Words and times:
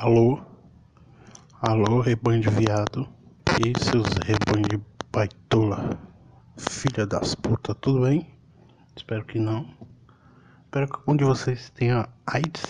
Alô? 0.00 0.40
Alô, 1.60 2.00
rebanho 2.00 2.40
de 2.40 2.48
viado. 2.50 3.08
E 3.60 3.76
seus 3.82 4.06
rebanho 4.18 4.68
de 4.68 4.80
baitola. 5.10 5.98
Filha 6.56 7.04
das 7.04 7.34
putas, 7.34 7.74
tudo 7.80 8.02
bem? 8.02 8.32
Espero 8.96 9.24
que 9.24 9.40
não. 9.40 9.68
Espero 10.66 10.86
que 10.86 10.94
algum 10.98 11.16
de 11.16 11.24
vocês 11.24 11.70
tenha 11.70 12.08
AIDS. 12.24 12.62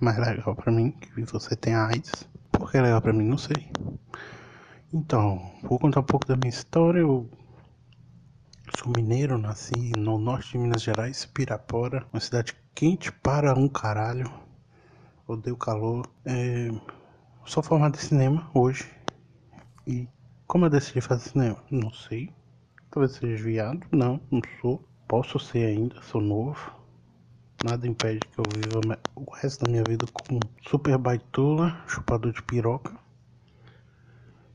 Mais 0.00 0.16
legal 0.16 0.56
pra 0.56 0.72
mim 0.72 0.92
que 0.92 1.22
você 1.24 1.54
tenha 1.54 1.84
AIDS. 1.84 2.26
Por 2.50 2.70
que 2.70 2.78
é 2.78 2.80
legal 2.80 3.02
pra 3.02 3.12
mim? 3.12 3.24
Não 3.26 3.36
sei. 3.36 3.70
Então, 4.90 5.52
vou 5.62 5.78
contar 5.78 6.00
um 6.00 6.04
pouco 6.04 6.26
da 6.26 6.34
minha 6.34 6.48
história. 6.48 7.00
Eu 7.00 7.28
sou 8.78 8.90
mineiro, 8.96 9.36
nasci 9.36 9.92
no 9.98 10.16
norte 10.16 10.52
de 10.52 10.58
Minas 10.58 10.80
Gerais, 10.80 11.26
Pirapora, 11.26 12.06
uma 12.10 12.20
cidade 12.20 12.56
quente 12.74 13.12
para 13.12 13.52
um 13.52 13.68
caralho. 13.68 14.32
Odeio 15.30 15.56
calor. 15.56 16.10
É... 16.24 16.70
Sou 17.46 17.62
formado 17.62 17.94
em 17.94 18.00
cinema 18.00 18.50
hoje. 18.52 18.90
E 19.86 20.08
como 20.44 20.66
eu 20.66 20.70
decidi 20.70 21.00
fazer 21.00 21.28
cinema? 21.28 21.56
Não 21.70 21.92
sei. 21.92 22.34
Talvez 22.90 23.12
seja 23.12 23.40
viado. 23.40 23.86
Não, 23.92 24.20
não 24.28 24.40
sou. 24.60 24.84
Posso 25.06 25.38
ser 25.38 25.66
ainda, 25.66 26.02
sou 26.02 26.20
novo. 26.20 26.74
Nada 27.64 27.86
impede 27.86 28.26
que 28.26 28.40
eu 28.40 28.44
viva 28.56 28.98
o 29.14 29.30
resto 29.32 29.64
da 29.64 29.70
minha 29.70 29.84
vida 29.84 30.04
como 30.12 30.40
super 30.68 30.98
baitola, 30.98 31.80
chupador 31.86 32.32
de 32.32 32.42
piroca. 32.42 32.98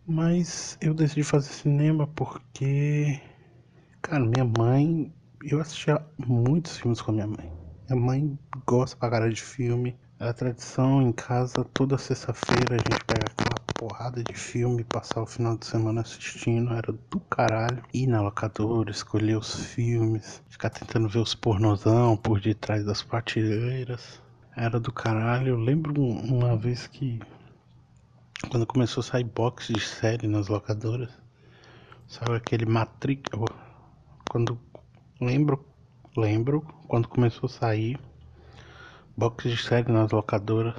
Mas 0.06 0.78
eu 0.82 0.94
decidi 0.94 1.24
fazer 1.24 1.54
cinema 1.54 2.06
porque, 2.06 3.22
cara, 4.02 4.26
minha 4.26 4.44
mãe. 4.44 5.14
Eu 5.42 5.62
assistia 5.62 6.06
muitos 6.18 6.76
filmes 6.78 7.02
com 7.02 7.12
a 7.12 7.14
minha 7.14 7.28
mãe. 7.28 7.50
Minha 7.88 8.02
mãe 8.02 8.40
gosta 8.66 8.98
pra 8.98 9.10
cara 9.10 9.32
de 9.32 9.42
filme. 9.42 9.98
A 10.26 10.34
tradição 10.34 11.04
em 11.04 11.12
casa, 11.12 11.64
toda 11.72 12.00
sexta-feira 12.00 12.78
a 12.78 12.78
gente 12.78 13.06
pega 13.06 13.28
aquela 13.28 13.60
porrada 13.76 14.24
de 14.24 14.34
filme, 14.34 14.84
passar 14.84 15.22
o 15.22 15.28
final 15.28 15.56
de 15.56 15.68
semana 15.68 16.02
assistindo, 16.02 16.74
era 16.74 16.92
do 16.92 17.20
caralho. 17.20 17.84
Ir 17.94 18.08
na 18.08 18.24
locadora, 18.24 18.90
escolher 18.90 19.38
os 19.38 19.68
filmes, 19.68 20.42
ficar 20.50 20.72
tentando 20.72 21.08
ver 21.08 21.20
os 21.20 21.36
pornozão 21.36 22.18
por 22.18 22.42
detrás 22.42 22.84
das 22.84 23.04
prateleiras. 23.04 24.20
Era 24.58 24.80
do 24.80 24.92
caralho. 24.92 25.50
Eu 25.50 25.58
lembro 25.60 26.02
uma 26.02 26.58
vez 26.58 26.88
que, 26.88 27.20
quando 28.50 28.66
começou 28.66 29.02
a 29.02 29.04
sair 29.04 29.26
box 29.26 29.68
de 29.72 29.80
série 29.80 30.28
nas 30.28 30.48
locadoras, 30.48 31.12
sabe 32.08 32.36
aquele 32.36 32.66
Matrix. 32.66 33.30
Quando. 34.28 34.60
Lembro, 35.22 35.64
lembro, 36.18 36.62
quando 36.88 37.08
começou 37.08 37.46
a 37.46 37.54
sair 37.54 38.00
box 39.18 39.50
de 39.50 39.58
série 39.58 39.92
nas 39.92 40.12
locadoras. 40.12 40.76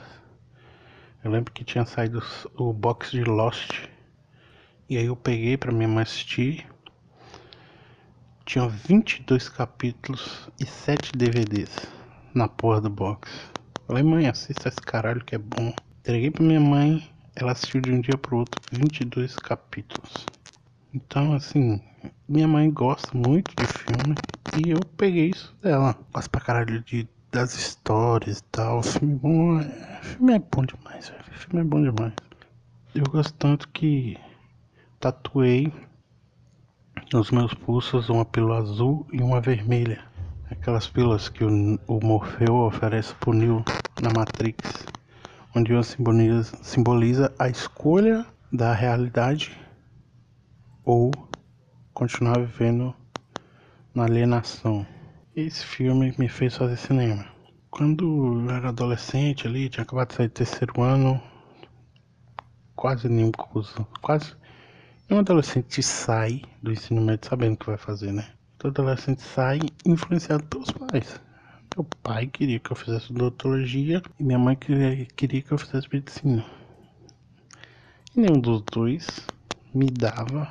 Eu 1.25 1.31
lembro 1.31 1.53
que 1.53 1.65
tinha 1.65 1.87
saído 1.87 2.23
o 2.55 2.73
box 2.73 3.11
de 3.11 3.25
Lost. 3.25 3.89
E 4.89 4.98
aí 4.98 5.06
eu 5.06 5.17
peguei 5.17 5.56
para 5.56 5.73
minha 5.73 5.89
mãe 5.89 6.03
assistir. 6.03 6.67
Tinha 8.45 8.69
22 8.69 9.48
capítulos 9.48 10.48
e 10.61 10.67
7 10.67 11.12
DVDs 11.17 11.75
na 12.34 12.47
porra 12.47 12.81
do 12.81 12.91
box. 12.91 13.31
Falei, 13.87 14.03
mãe, 14.03 14.28
assista 14.28 14.69
esse 14.69 14.81
caralho 14.81 15.25
que 15.25 15.34
é 15.34 15.39
bom. 15.39 15.75
Entreguei 16.00 16.31
pra 16.31 16.45
minha 16.45 16.61
mãe, 16.61 17.11
ela 17.34 17.53
assistiu 17.53 17.81
de 17.81 17.91
um 17.91 18.00
dia 18.00 18.19
pro 18.19 18.37
outro 18.37 18.61
22 18.71 19.34
capítulos. 19.37 20.27
Então, 20.93 21.33
assim, 21.33 21.83
minha 22.28 22.47
mãe 22.47 22.71
gosta 22.71 23.17
muito 23.17 23.53
de 23.56 23.67
filme 23.67 24.15
e 24.62 24.71
eu 24.71 24.81
peguei 24.97 25.31
isso 25.31 25.56
dela. 25.62 25.98
Gosto 26.12 26.31
pra 26.31 26.41
caralho 26.41 26.83
de 26.83 27.09
das 27.30 27.55
histórias 27.55 28.38
e 28.38 28.44
tal. 28.44 28.78
O 28.78 28.82
filme, 28.82 29.14
bom, 29.16 29.60
é, 29.60 30.00
filme 30.02 30.34
é 30.34 30.38
bom 30.38 30.64
demais, 30.64 31.08
velho. 31.08 31.24
O 31.28 31.38
filme 31.38 31.60
é 31.60 31.64
bom 31.64 31.82
demais. 31.82 32.12
Eu 32.94 33.05
gosto 33.10 33.34
tanto 33.34 33.69
que 33.69 34.19
tatuei 34.98 35.72
nos 37.12 37.30
meus 37.30 37.52
pulsos 37.54 38.08
uma 38.08 38.24
pílula 38.24 38.58
azul 38.58 39.06
e 39.12 39.22
uma 39.22 39.41
vermelha. 39.41 40.04
Aquelas 40.50 40.88
pílulas 40.88 41.28
que 41.28 41.44
o, 41.44 41.78
o 41.86 42.04
Morfeu 42.04 42.54
oferece 42.54 43.15
pro 43.16 43.32
Neo 43.32 43.65
na 44.00 44.10
Matrix. 44.10 44.88
Onde 45.54 45.72
uma 45.72 45.82
simboliza, 45.82 46.56
simboliza 46.62 47.34
a 47.38 47.48
escolha 47.48 48.26
da 48.53 48.72
realidade 48.72 49.59
ou 50.84 51.28
continuar 51.92 52.41
vivendo 52.41 52.94
na 53.94 54.04
alienação. 54.04 54.86
Esse 55.36 55.66
filme 55.66 56.14
me 56.16 56.30
fez 56.30 56.56
fazer 56.56 56.78
cinema. 56.78 57.26
Quando 57.70 58.47
eu 58.47 58.50
era 58.50 58.70
adolescente 58.70 59.47
ali, 59.47 59.69
tinha 59.69 59.82
acabado 59.82 60.08
de 60.08 60.14
sair 60.14 60.28
do 60.28 60.32
terceiro 60.32 60.80
ano, 60.80 61.22
quase 62.74 63.06
nenhum 63.06 63.30
curso, 63.32 63.86
quase 64.00 64.34
nenhum 65.06 65.20
adolescente 65.20 65.82
sai 65.82 66.41
do 66.62 66.72
ensino 66.72 67.02
médio 67.02 67.28
sabendo 67.28 67.52
o 67.52 67.56
que 67.58 67.66
vai 67.66 67.76
fazer, 67.76 68.12
né? 68.12 68.26
Todo 68.56 68.80
adolescente 68.80 69.20
sai 69.20 69.60
influenciado 69.84 70.42
pelos 70.44 70.72
pais. 70.72 71.20
Meu 71.76 71.84
pai 72.03 72.28
queria 72.28 72.58
que 72.58 72.72
eu 72.72 72.76
fizesse 72.76 73.12
odontologia 73.12 74.00
e 74.18 74.24
minha 74.24 74.38
mãe 74.38 74.56
queria, 74.56 75.04
queria 75.04 75.42
que 75.42 75.53
eu 75.53 75.58
fizesse 75.58 75.86
medicina. 75.92 76.42
E 78.16 78.20
nenhum 78.20 78.41
dos 78.41 78.62
dois 78.62 79.28
me 79.74 79.91
dava 79.91 80.50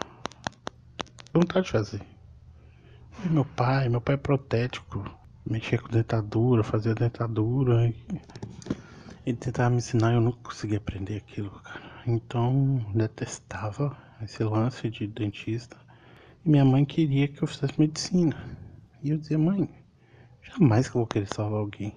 vontade 1.33 1.65
de 1.65 1.71
fazer. 1.71 2.14
Meu 3.23 3.45
pai, 3.45 3.89
meu 3.89 4.01
pai 4.01 4.15
é 4.15 4.17
protético, 4.17 5.03
mexia 5.49 5.79
com 5.79 5.87
dentadura, 5.87 6.63
fazia 6.63 6.93
dentadura. 6.93 7.87
E 7.87 7.95
ele 9.25 9.37
tentava 9.37 9.69
me 9.71 9.77
ensinar 9.77 10.11
e 10.11 10.15
eu 10.15 10.21
nunca 10.21 10.37
conseguia 10.43 10.77
aprender 10.77 11.17
aquilo, 11.17 11.49
cara. 11.49 11.81
Então, 12.05 12.85
detestava 12.93 13.97
esse 14.21 14.43
lance 14.43 14.89
de 14.89 15.07
dentista. 15.07 15.77
E 16.45 16.49
minha 16.49 16.63
mãe 16.63 16.85
queria 16.85 17.27
que 17.27 17.41
eu 17.41 17.47
fizesse 17.47 17.79
medicina. 17.79 18.35
E 19.01 19.09
eu 19.09 19.17
dizia, 19.17 19.39
mãe, 19.39 19.67
jamais 20.43 20.87
que 20.87 20.95
eu 20.95 20.99
vou 20.99 21.07
querer 21.07 21.27
salvar 21.27 21.59
alguém. 21.61 21.95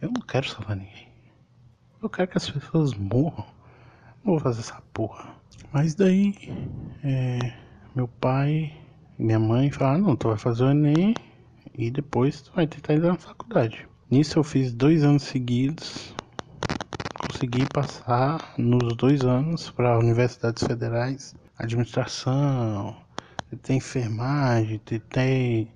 Eu 0.00 0.10
não 0.10 0.22
quero 0.22 0.48
salvar 0.48 0.76
ninguém. 0.76 1.08
Eu 2.00 2.08
quero 2.08 2.28
que 2.28 2.38
as 2.38 2.48
pessoas 2.48 2.94
morram. 2.94 3.44
Não 4.24 4.32
vou 4.34 4.40
fazer 4.40 4.60
essa 4.60 4.80
porra. 4.94 5.34
Mas 5.72 5.94
daí, 5.94 6.34
é, 7.04 7.52
meu 7.94 8.08
pai 8.08 8.74
minha 9.18 9.38
mãe 9.38 9.70
fala, 9.70 9.94
ah, 9.94 9.98
não, 9.98 10.14
tu 10.14 10.28
vai 10.28 10.38
fazer 10.38 10.64
o 10.64 10.70
Enem 10.70 11.16
e 11.74 11.90
depois 11.90 12.40
tu 12.40 12.52
vai 12.54 12.66
tentar 12.66 12.94
entrar 12.94 13.08
na 13.08 13.18
faculdade. 13.18 13.88
Nisso 14.10 14.38
eu 14.38 14.44
fiz 14.44 14.72
dois 14.72 15.02
anos 15.02 15.24
seguidos, 15.24 16.14
consegui 17.18 17.66
passar 17.66 18.54
nos 18.56 18.96
dois 18.96 19.24
anos 19.24 19.70
para 19.70 19.98
universidades 19.98 20.62
federais, 20.62 21.34
administração, 21.58 22.96
tem 23.62 23.78
enfermagem, 23.78 24.80
tem 25.10 25.68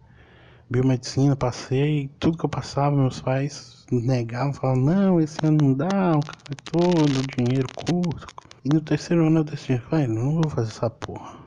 biomedicina, 0.70 1.36
passei, 1.36 2.10
tudo 2.18 2.38
que 2.38 2.44
eu 2.44 2.48
passava, 2.48 2.96
meus 2.96 3.20
pais 3.20 3.84
negavam, 3.90 4.54
falavam, 4.54 4.82
não, 4.82 5.20
esse 5.20 5.44
ano 5.44 5.58
não 5.58 5.74
dá, 5.74 6.16
o 6.16 6.22
cara 6.22 6.56
todo, 6.64 7.22
dinheiro 7.24 7.68
curto. 7.74 8.28
E 8.64 8.68
no 8.70 8.80
terceiro 8.80 9.26
ano 9.26 9.40
eu 9.40 9.44
decidi, 9.44 9.82
vai, 9.90 10.06
não 10.06 10.36
vou 10.36 10.48
fazer 10.48 10.70
essa 10.70 10.88
porra. 10.88 11.41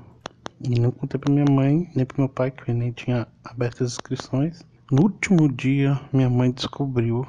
E 0.62 0.80
não 0.80 0.92
contei 0.92 1.20
pra 1.20 1.32
minha 1.32 1.46
mãe, 1.46 1.90
nem 1.96 2.06
pro 2.06 2.22
meu 2.22 2.30
pai, 2.30 2.50
que 2.50 2.64
o 2.64 2.72
Enem 2.72 2.92
tinha 2.92 3.28
aberto 3.44 3.84
as 3.84 3.92
inscrições. 3.92 4.66
No 4.90 5.04
último 5.04 5.52
dia, 5.52 6.00
minha 6.14 6.30
mãe 6.30 6.52
descobriu 6.52 7.28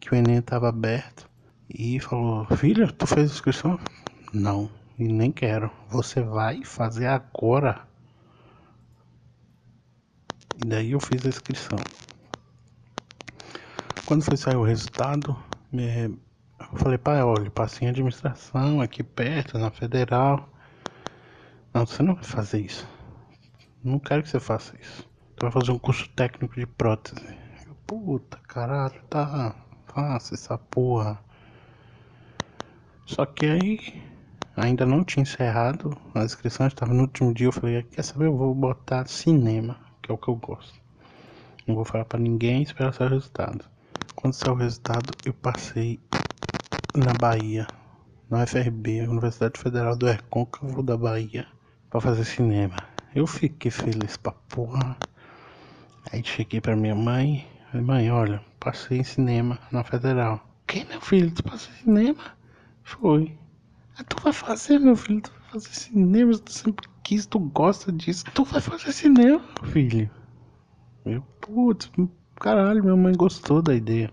que 0.00 0.12
o 0.12 0.14
Enem 0.14 0.38
estava 0.38 0.68
aberto 0.68 1.28
e 1.68 2.00
falou: 2.00 2.46
Filha, 2.56 2.86
tu 2.86 3.06
fez 3.06 3.30
a 3.30 3.34
inscrição? 3.34 3.78
Não, 4.32 4.70
e 4.98 5.04
nem 5.04 5.30
quero. 5.30 5.70
Você 5.90 6.22
vai 6.22 6.64
fazer 6.64 7.06
agora. 7.06 7.86
E 10.58 10.66
daí 10.66 10.92
eu 10.92 11.00
fiz 11.00 11.26
a 11.26 11.28
inscrição. 11.28 11.78
Quando 14.06 14.22
foi 14.22 14.36
sair 14.36 14.56
o 14.56 14.64
resultado, 14.64 15.36
eu 15.72 16.18
falei: 16.78 16.96
Pai, 16.96 17.22
olha, 17.22 17.50
passei 17.50 17.86
em 17.86 17.90
administração 17.90 18.80
aqui 18.80 19.02
perto, 19.02 19.58
na 19.58 19.70
federal. 19.70 20.48
Não, 21.76 21.84
você 21.84 22.02
não 22.02 22.14
vai 22.14 22.24
fazer 22.24 22.60
isso. 22.62 22.88
Não 23.84 23.98
quero 23.98 24.22
que 24.22 24.30
você 24.30 24.40
faça 24.40 24.74
isso. 24.80 25.06
Tu 25.36 25.42
vai 25.42 25.52
fazer 25.52 25.72
um 25.72 25.78
curso 25.78 26.08
técnico 26.16 26.58
de 26.58 26.64
prótese. 26.64 27.36
Puta, 27.86 28.38
caralho, 28.48 28.98
tá. 29.10 29.54
Faça 29.84 30.32
essa 30.32 30.56
porra. 30.56 31.20
Só 33.04 33.26
que 33.26 33.44
aí 33.44 34.02
ainda 34.56 34.86
não 34.86 35.04
tinha 35.04 35.22
encerrado 35.22 35.94
a 36.14 36.24
inscrição, 36.24 36.66
estava 36.66 36.94
no 36.94 37.02
último 37.02 37.34
dia. 37.34 37.48
Eu 37.48 37.52
falei, 37.52 37.82
quer 37.82 38.02
saber? 38.02 38.24
Eu 38.24 38.38
vou 38.38 38.54
botar 38.54 39.06
cinema, 39.06 39.78
que 40.02 40.10
é 40.10 40.14
o 40.14 40.18
que 40.18 40.28
eu 40.28 40.36
gosto. 40.36 40.80
Não 41.66 41.74
vou 41.74 41.84
falar 41.84 42.06
para 42.06 42.18
ninguém 42.18 42.62
esperar 42.62 42.94
sair 42.94 43.08
o 43.08 43.10
resultado. 43.10 43.66
Quando 44.14 44.32
saiu 44.32 44.54
o 44.54 44.56
resultado, 44.56 45.12
eu 45.26 45.34
passei 45.34 46.00
na 46.94 47.12
Bahia, 47.20 47.66
na 48.30 48.44
UFRB, 48.44 49.02
Universidade 49.02 49.60
Federal 49.60 49.94
do 49.94 50.06
Recôncavo 50.06 50.82
da 50.82 50.96
Bahia 50.96 51.46
pra 51.90 52.00
fazer 52.00 52.24
cinema. 52.24 52.76
Eu 53.14 53.26
fiquei 53.26 53.70
feliz 53.70 54.16
pra 54.16 54.32
porra. 54.32 54.96
Aí 56.12 56.22
cheguei 56.24 56.60
pra 56.60 56.76
minha 56.76 56.94
mãe. 56.94 57.46
Falei, 57.70 57.86
mãe, 57.86 58.10
olha, 58.10 58.42
passei 58.60 58.98
em 58.98 59.04
cinema 59.04 59.58
na 59.70 59.82
federal. 59.82 60.46
Que 60.66 60.84
meu 60.84 61.00
filho, 61.00 61.30
tu 61.30 61.42
passou 61.42 61.72
em 61.74 61.84
cinema? 61.84 62.24
Foi. 62.82 63.36
Ah, 63.98 64.04
tu 64.04 64.18
vai 64.18 64.32
fazer, 64.32 64.78
meu 64.78 64.96
filho? 64.96 65.22
Tu 65.22 65.32
vai 65.32 65.50
fazer 65.52 65.74
cinema, 65.74 66.38
tu 66.38 66.52
sempre 66.52 66.88
quis, 67.02 67.26
tu 67.26 67.38
gosta 67.38 67.90
disso. 67.92 68.24
Tu 68.34 68.44
vai 68.44 68.60
fazer 68.60 68.92
cinema, 68.92 69.40
meu 69.62 69.70
filho. 69.70 70.10
Eu, 71.04 71.22
putz, 71.40 71.90
caralho, 72.36 72.82
minha 72.82 72.96
mãe 72.96 73.14
gostou 73.16 73.62
da 73.62 73.74
ideia. 73.74 74.10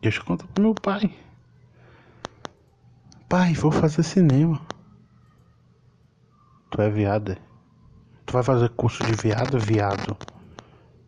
Deixa 0.00 0.20
eu 0.20 0.24
contar 0.24 0.46
pro 0.48 0.62
meu 0.62 0.74
pai. 0.74 1.14
Pai, 3.28 3.52
vou 3.54 3.70
fazer 3.70 4.02
cinema. 4.02 4.60
Tu 6.70 6.82
é 6.82 6.90
viado, 6.90 7.32
é? 7.32 7.36
Tu 8.24 8.32
vai 8.32 8.42
fazer 8.42 8.68
curso 8.70 9.04
de 9.04 9.12
viado, 9.12 9.58
viado? 9.58 10.16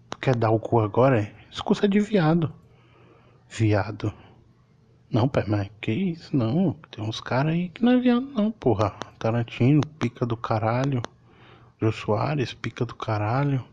Tu 0.08 0.18
quer 0.18 0.36
dar 0.36 0.50
o 0.50 0.58
cu 0.60 0.80
agora, 0.80 1.20
é? 1.20 1.34
Esse 1.52 1.62
curso 1.62 1.84
é 1.84 1.88
de 1.88 1.98
viado. 1.98 2.52
Viado. 3.48 4.12
Não, 5.10 5.26
pai, 5.26 5.44
mas 5.48 5.70
que 5.80 5.90
isso? 5.90 6.36
Não. 6.36 6.76
Tem 6.90 7.02
uns 7.02 7.20
caras 7.20 7.54
aí 7.54 7.70
que 7.70 7.82
não 7.82 7.92
é 7.92 7.98
viado, 7.98 8.20
não, 8.20 8.52
porra. 8.52 8.90
Tarantino, 9.18 9.80
pica 9.98 10.24
do 10.24 10.36
caralho. 10.36 11.02
Jô 11.80 11.90
Soares, 11.90 12.54
pica 12.54 12.84
do 12.84 12.94
caralho. 12.94 13.64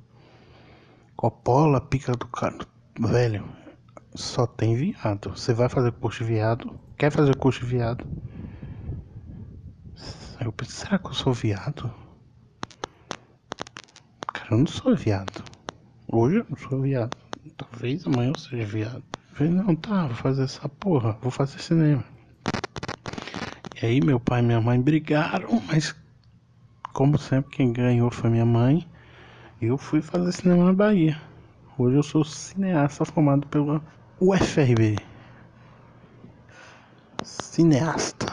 Coppola, 1.16 1.80
pica 1.82 2.14
do 2.14 2.26
caralho. 2.28 2.66
Velho, 3.00 3.46
só 4.16 4.48
tem 4.48 4.76
viado. 4.76 5.32
Você 5.32 5.54
vai 5.54 5.70
fazer 5.70 5.92
curso 5.92 6.24
de 6.24 6.32
viado? 6.32 6.80
Quer 6.98 7.12
fazer 7.12 7.36
curso 7.36 7.60
de 7.60 7.66
viado? 7.66 8.08
Eu 10.46 10.52
pensei, 10.52 10.86
será 10.86 11.00
que 11.00 11.08
eu 11.08 11.14
sou 11.14 11.34
viado? 11.34 11.92
Cara, 14.28 14.48
eu 14.52 14.60
não 14.60 14.68
sou 14.68 14.96
viado. 14.96 15.44
Hoje 16.08 16.38
eu 16.38 16.46
não 16.48 16.56
sou 16.56 16.82
viado. 16.82 17.14
Talvez 17.58 18.06
amanhã 18.06 18.30
eu 18.30 18.36
seja 18.36 18.64
viado. 18.64 19.04
Falei, 19.34 19.52
não, 19.52 19.76
tá, 19.76 20.06
vou 20.06 20.16
fazer 20.16 20.44
essa 20.44 20.70
porra, 20.70 21.18
vou 21.20 21.32
fazer 21.32 21.60
cinema. 21.60 22.06
E 23.82 23.86
aí 23.88 24.00
meu 24.00 24.20
pai 24.20 24.42
e 24.42 24.44
minha 24.44 24.62
mãe 24.62 24.80
brigaram, 24.80 25.62
mas 25.68 25.96
como 26.94 27.18
sempre 27.18 27.52
quem 27.52 27.74
ganhou 27.74 28.12
foi 28.12 28.30
minha 28.30 28.46
mãe. 28.46 28.88
Eu 29.60 29.80
fui 29.80 30.00
fazer 30.00 30.32
cinema 30.32 30.66
na 30.66 30.74
Bahia. 30.74 31.20
Hoje 31.76 31.98
eu 31.98 32.04
sou 32.04 32.24
cineasta 32.24 33.04
formado 33.04 33.48
pela 33.48 33.82
UFRB. 34.22 35.00
Cineasta. 37.24 38.28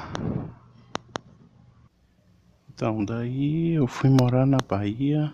Então, 2.83 3.05
daí 3.05 3.75
eu 3.75 3.87
fui 3.87 4.11
morar 4.11 4.45
na 4.45 4.59
Bahia. 4.59 5.33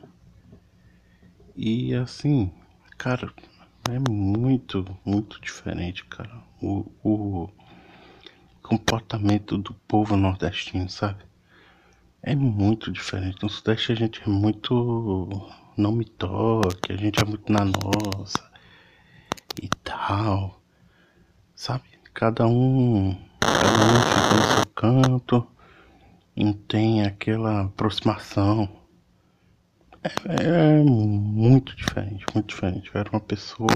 E 1.57 1.95
assim, 1.95 2.53
cara, 2.99 3.33
é 3.89 3.99
muito, 3.99 4.85
muito 5.03 5.41
diferente, 5.41 6.05
cara. 6.05 6.43
O, 6.61 6.85
o 7.03 7.49
comportamento 8.63 9.57
do 9.57 9.73
povo 9.73 10.15
nordestino, 10.15 10.91
sabe? 10.91 11.25
É 12.23 12.37
muito 12.37 12.93
diferente. 12.93 13.43
No 13.43 13.49
Sudeste 13.49 13.93
a 13.93 13.95
gente 13.95 14.23
é 14.23 14.29
muito. 14.29 15.51
Não 15.75 15.91
me 15.91 16.05
toque, 16.05 16.93
a 16.93 16.97
gente 16.99 17.19
é 17.19 17.25
muito 17.25 17.51
na 17.51 17.65
nossa 17.65 18.47
e 19.63 19.71
tal. 19.83 20.61
Sabe? 21.57 21.85
Cada 22.13 22.47
um. 22.47 23.17
Cada 23.41 23.85
um 23.85 24.37
no 24.37 24.55
seu 24.55 24.67
canto. 24.75 25.58
Não 26.41 26.53
tem 26.53 27.03
aquela 27.03 27.63
aproximação 27.63 28.69
é, 30.05 30.79
é, 30.79 30.83
muito 30.85 31.75
diferente, 31.75 32.25
muito 32.33 32.49
diferente. 32.49 32.91
Eu 32.95 33.01
era 33.01 33.11
uma 33.11 33.21
pessoa 33.21 33.67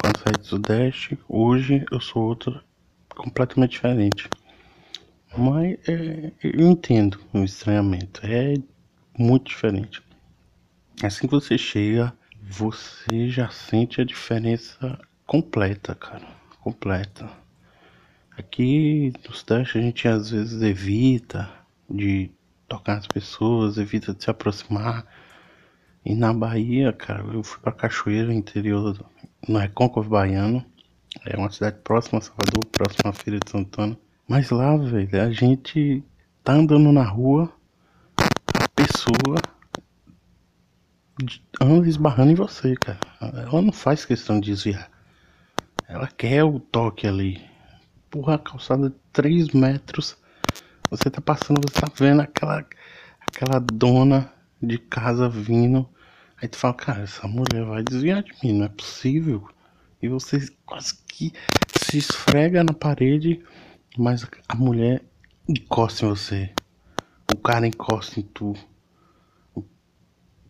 quando 0.00 0.18
saí 0.18 0.32
do 0.38 0.46
Sudeste, 0.46 1.18
hoje 1.28 1.84
eu 1.92 2.00
sou 2.00 2.22
outra 2.22 2.64
completamente 3.10 3.72
diferente. 3.72 4.26
Mas 5.36 5.76
é, 5.86 6.32
eu 6.42 6.66
entendo 6.70 7.20
o 7.34 7.44
estranhamento, 7.44 8.22
é 8.24 8.54
muito 9.18 9.48
diferente. 9.48 10.02
Assim 11.02 11.26
que 11.26 11.34
você 11.34 11.58
chega, 11.58 12.10
você 12.42 13.28
já 13.28 13.50
sente 13.50 14.00
a 14.00 14.04
diferença 14.04 14.98
completa, 15.26 15.94
cara. 15.94 16.26
Completa. 16.60 17.28
Aqui 18.34 19.12
no 19.28 19.34
Sudeste 19.34 19.76
a 19.76 19.80
gente 19.82 20.08
às 20.08 20.30
vezes 20.30 20.62
evita 20.62 21.65
de 21.88 22.30
tocar 22.68 22.98
as 22.98 23.06
pessoas, 23.06 23.78
evita 23.78 24.14
de 24.14 24.22
se 24.22 24.30
aproximar 24.30 25.06
e 26.08 26.14
na 26.14 26.32
Bahia, 26.32 26.92
cara, 26.92 27.24
eu 27.34 27.42
fui 27.42 27.60
pra 27.60 27.72
Cachoeira, 27.72 28.32
interior, 28.32 28.96
no 29.48 29.58
Recôncavo 29.58 30.08
Baiano. 30.08 30.64
É 31.24 31.36
uma 31.36 31.50
cidade 31.50 31.78
próxima 31.82 32.20
a 32.20 32.22
Salvador, 32.22 32.64
próxima 32.70 33.10
à 33.10 33.12
Feira 33.12 33.40
de 33.44 33.50
Santana. 33.50 33.98
Mas 34.28 34.50
lá, 34.50 34.76
velho, 34.76 35.20
a 35.20 35.32
gente 35.32 36.04
tá 36.44 36.52
andando 36.52 36.92
na 36.92 37.02
rua, 37.02 37.52
a 38.16 38.68
pessoa 38.68 39.34
anda 41.60 41.88
esbarrando 41.88 42.30
em 42.30 42.36
você, 42.36 42.76
cara. 42.76 43.00
Ela 43.20 43.60
não 43.60 43.72
faz 43.72 44.04
questão 44.04 44.38
de 44.38 44.52
desviar. 44.52 44.88
Ela 45.88 46.06
quer 46.06 46.44
o 46.44 46.60
toque 46.60 47.08
ali. 47.08 47.42
Porra, 48.08 48.36
a 48.36 48.38
calçada 48.38 48.90
de 48.90 48.96
3 49.12 49.48
metros. 49.48 50.16
Você 50.90 51.10
tá 51.10 51.20
passando, 51.20 51.60
você 51.60 51.80
tá 51.80 51.90
vendo 51.94 52.22
aquela, 52.22 52.66
aquela 53.20 53.58
dona 53.60 54.32
de 54.62 54.78
casa 54.78 55.28
vindo 55.28 55.88
Aí 56.40 56.48
tu 56.48 56.58
fala, 56.58 56.74
cara, 56.74 57.02
essa 57.02 57.26
mulher 57.26 57.64
vai 57.64 57.82
desviar 57.82 58.22
de 58.22 58.32
mim, 58.42 58.52
não 58.52 58.66
é 58.66 58.68
possível. 58.68 59.48
E 60.02 60.08
você 60.08 60.46
quase 60.66 60.94
que 61.06 61.32
se 61.80 61.96
esfrega 61.96 62.62
na 62.62 62.74
parede, 62.74 63.42
mas 63.96 64.26
a 64.46 64.54
mulher 64.54 65.02
encosta 65.48 66.04
em 66.04 66.08
você. 66.10 66.52
O 67.32 67.38
cara 67.38 67.66
encosta 67.66 68.20
em 68.20 68.22
tu. 68.22 68.54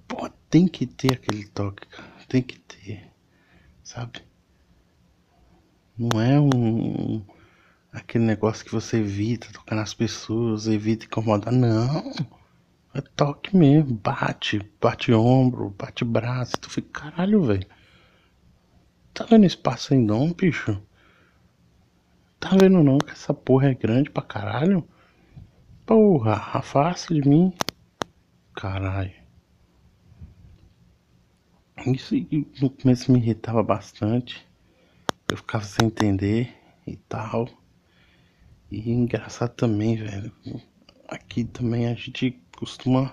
Pô, 0.09 0.29
tem 0.51 0.67
que 0.67 0.87
ter 0.87 1.13
aquele 1.13 1.47
toque, 1.47 1.87
cara. 1.87 2.09
Tem 2.29 2.43
que 2.43 2.59
ter. 2.59 3.09
Sabe? 3.85 4.21
Não 5.97 6.21
é 6.21 6.41
um. 6.41 7.23
Aquele 7.97 8.25
negócio 8.25 8.63
que 8.63 8.71
você 8.71 8.99
evita 8.99 9.51
tocar 9.51 9.75
nas 9.75 9.95
pessoas, 9.95 10.67
evita 10.67 11.07
incomodar. 11.07 11.51
Não. 11.51 12.13
É 12.93 13.01
toque 13.01 13.57
mesmo, 13.57 13.95
bate, 13.95 14.61
bate 14.79 15.15
ombro, 15.15 15.71
bate 15.71 16.05
braço. 16.05 16.59
Tu 16.61 16.69
fica, 16.69 17.01
caralho, 17.01 17.43
velho. 17.43 17.67
Tá 19.15 19.25
vendo 19.25 19.47
espaço 19.47 19.95
aí 19.95 19.99
não, 19.99 20.31
bicho? 20.35 20.79
Tá 22.39 22.51
vendo 22.51 22.83
não 22.83 22.99
que 22.99 23.13
essa 23.13 23.33
porra 23.33 23.71
é 23.71 23.75
grande 23.75 24.11
pra 24.11 24.23
caralho? 24.23 24.87
Porra, 25.87 26.35
afasta 26.53 27.15
de 27.15 27.27
mim. 27.27 27.51
Caralho. 28.55 29.15
Isso 31.87 32.15
no 32.61 32.69
começo 32.69 33.11
me 33.11 33.19
irritava 33.19 33.63
bastante. 33.63 34.47
Eu 35.31 35.39
ficava 35.39 35.65
sem 35.65 35.87
entender 35.87 36.55
e 36.87 36.95
tal. 36.97 37.49
E 38.71 38.91
engraçado 38.91 39.55
também, 39.55 39.97
velho. 39.97 40.33
Aqui 41.09 41.45
também 41.45 41.87
a 41.87 41.95
gente 41.95 42.41
costuma. 42.57 43.13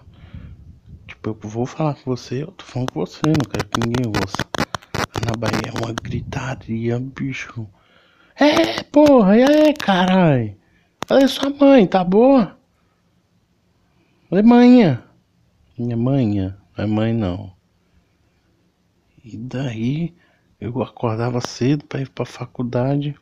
Tipo, 1.07 1.29
eu 1.29 1.49
vou 1.49 1.65
falar 1.65 1.95
com 1.95 2.15
você, 2.15 2.43
eu 2.43 2.51
tô 2.51 2.63
falando 2.63 2.91
com 2.91 3.05
você, 3.05 3.21
não 3.25 3.49
quero 3.49 3.67
que 3.67 3.79
ninguém 3.79 4.07
ouça. 4.07 4.37
Na 5.25 5.35
Bahia 5.37 5.71
é 5.73 5.83
uma 5.83 5.93
gritaria, 5.93 6.99
bicho. 6.99 7.67
É, 8.35 8.81
porra, 8.83 9.37
e 9.37 9.43
aí, 9.43 9.73
caralho? 9.73 10.57
Falei, 11.05 11.27
sua 11.27 11.49
mãe, 11.49 11.85
tá 11.85 12.03
boa? 12.03 12.57
Falei, 14.29 14.43
manhã. 14.43 15.03
Minha 15.77 15.97
manhã, 15.97 16.57
não 16.75 16.83
é 16.83 16.87
mãe 16.87 17.13
não. 17.13 17.53
E 19.23 19.37
daí 19.37 20.15
eu 20.59 20.81
acordava 20.81 21.39
cedo 21.41 21.85
para 21.85 22.01
ir 22.01 22.09
pra 22.09 22.25
faculdade. 22.25 23.15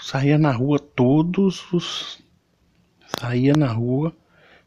Saía 0.00 0.38
na 0.38 0.52
rua 0.52 0.78
todos 0.78 1.72
os. 1.72 2.22
Saía 3.20 3.52
na 3.56 3.72
rua 3.72 4.14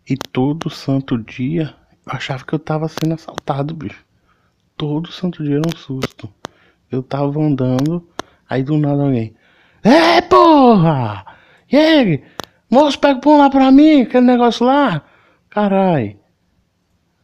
e 0.08 0.16
todo 0.16 0.70
santo 0.70 1.18
dia 1.18 1.76
eu 2.06 2.14
achava 2.14 2.44
que 2.44 2.54
eu 2.54 2.60
tava 2.60 2.88
sendo 2.88 3.14
assaltado, 3.14 3.74
bicho. 3.74 4.04
Todo 4.76 5.12
santo 5.12 5.44
dia 5.44 5.58
era 5.58 5.68
um 5.68 5.78
susto. 5.78 6.32
Eu 6.92 7.04
tava 7.04 7.40
andando, 7.40 8.08
aí 8.50 8.64
do 8.64 8.78
nada 8.78 9.04
alguém. 9.04 9.36
É, 9.84 10.22
porra! 10.22 11.26
E 11.72 11.78
aí? 11.78 12.24
Moço, 12.70 13.00
pega 13.00 13.20
o 13.20 13.22
pão 13.22 13.38
lá 13.38 13.50
pra 13.50 13.72
mim, 13.72 14.02
aquele 14.02 14.26
negócio 14.26 14.66
lá. 14.66 15.04
Carai. 15.50 16.18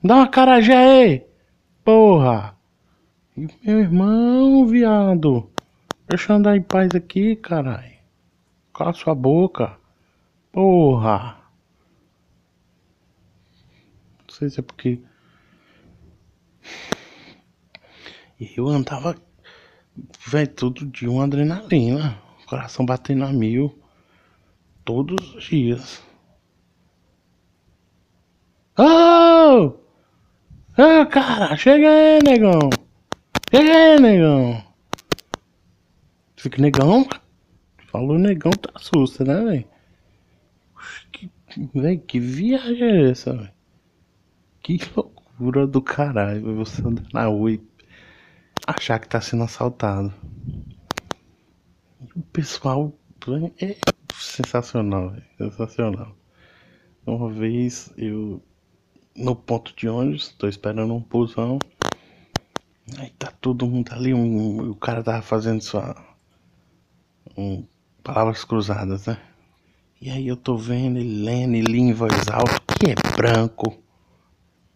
Dá 0.03 0.15
uma 0.15 0.27
carajé 0.27 0.75
aí. 0.75 1.25
Porra. 1.83 2.55
E 3.35 3.47
meu 3.65 3.79
irmão, 3.79 4.65
viado. 4.67 5.49
Deixa 6.07 6.31
eu 6.31 6.37
andar 6.37 6.55
em 6.55 6.61
paz 6.61 6.93
aqui, 6.95 7.35
carai. 7.35 7.96
Cala 8.77 8.93
sua 8.93 9.15
boca. 9.15 9.77
Porra 10.51 11.47
sei 14.37 14.49
se 14.49 14.59
é 14.59 14.63
porque. 14.63 15.01
Eu 18.39 18.67
andava, 18.67 19.15
velho, 20.27 20.53
tudo 20.53 20.85
de 20.85 21.07
uma 21.07 21.23
adrenalina. 21.23 22.21
Coração 22.45 22.85
batendo 22.85 23.25
a 23.25 23.33
mil. 23.33 23.81
todos 24.85 25.35
os 25.35 25.43
dias. 25.43 26.03
Oh! 28.77 29.73
Ah, 30.77 31.05
cara, 31.07 31.57
chega 31.57 31.89
aí, 31.89 32.19
negão! 32.23 32.69
Chega 33.49 33.73
aí, 33.73 33.99
negão! 33.99 34.63
Fica 36.35 36.61
negão? 36.61 37.07
Falou 37.97 38.19
negão, 38.19 38.51
tá 38.51 38.69
assusta, 38.75 39.23
né, 39.23 39.43
velho? 39.43 39.65
Que, 41.11 41.97
que 42.05 42.19
viagem 42.19 42.83
é 42.83 43.09
essa, 43.09 43.33
velho? 43.33 43.51
Que 44.61 44.77
loucura 44.95 45.65
do 45.65 45.81
caralho, 45.81 46.53
você 46.57 46.79
andar 46.85 47.07
na 47.11 47.25
rua 47.25 47.53
e 47.53 47.61
achar 48.67 48.99
que 48.99 49.09
tá 49.09 49.19
sendo 49.19 49.45
assaltado. 49.45 50.13
O 52.15 52.21
pessoal 52.31 52.93
é 53.59 53.75
sensacional, 54.13 55.09
véio, 55.09 55.25
sensacional. 55.39 56.15
Uma 57.03 57.31
vez 57.31 57.91
eu 57.97 58.43
no 59.15 59.35
ponto 59.35 59.75
de 59.75 59.89
ônibus, 59.89 60.35
tô 60.37 60.47
esperando 60.47 60.93
um 60.93 61.01
busão. 61.01 61.57
Aí 62.99 63.09
tá 63.17 63.31
todo 63.41 63.65
mundo 63.65 63.91
ali, 63.91 64.13
um, 64.13 64.69
o 64.69 64.75
cara 64.75 65.01
tava 65.01 65.23
fazendo 65.23 65.61
sua 65.61 65.95
um, 67.35 67.65
palavras 68.07 68.45
cruzadas, 68.45 69.05
né? 69.05 69.19
E 69.99 70.09
aí 70.09 70.29
eu 70.29 70.37
tô 70.37 70.55
vendo 70.55 70.97
ele 70.97 71.25
lendo, 71.25 71.55
ele 71.55 71.77
em 71.77 71.91
voz 71.91 72.13
alta, 72.29 72.61
que 72.79 72.91
é 72.91 72.95
branco, 73.17 73.77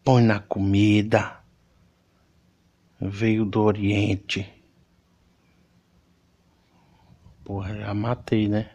põe 0.03 0.21
na 0.21 0.41
comida, 0.41 1.39
veio 2.99 3.45
do 3.45 3.61
Oriente. 3.61 4.51
Porra, 7.45 7.73
já 7.73 7.93
matei, 7.93 8.49
né? 8.49 8.69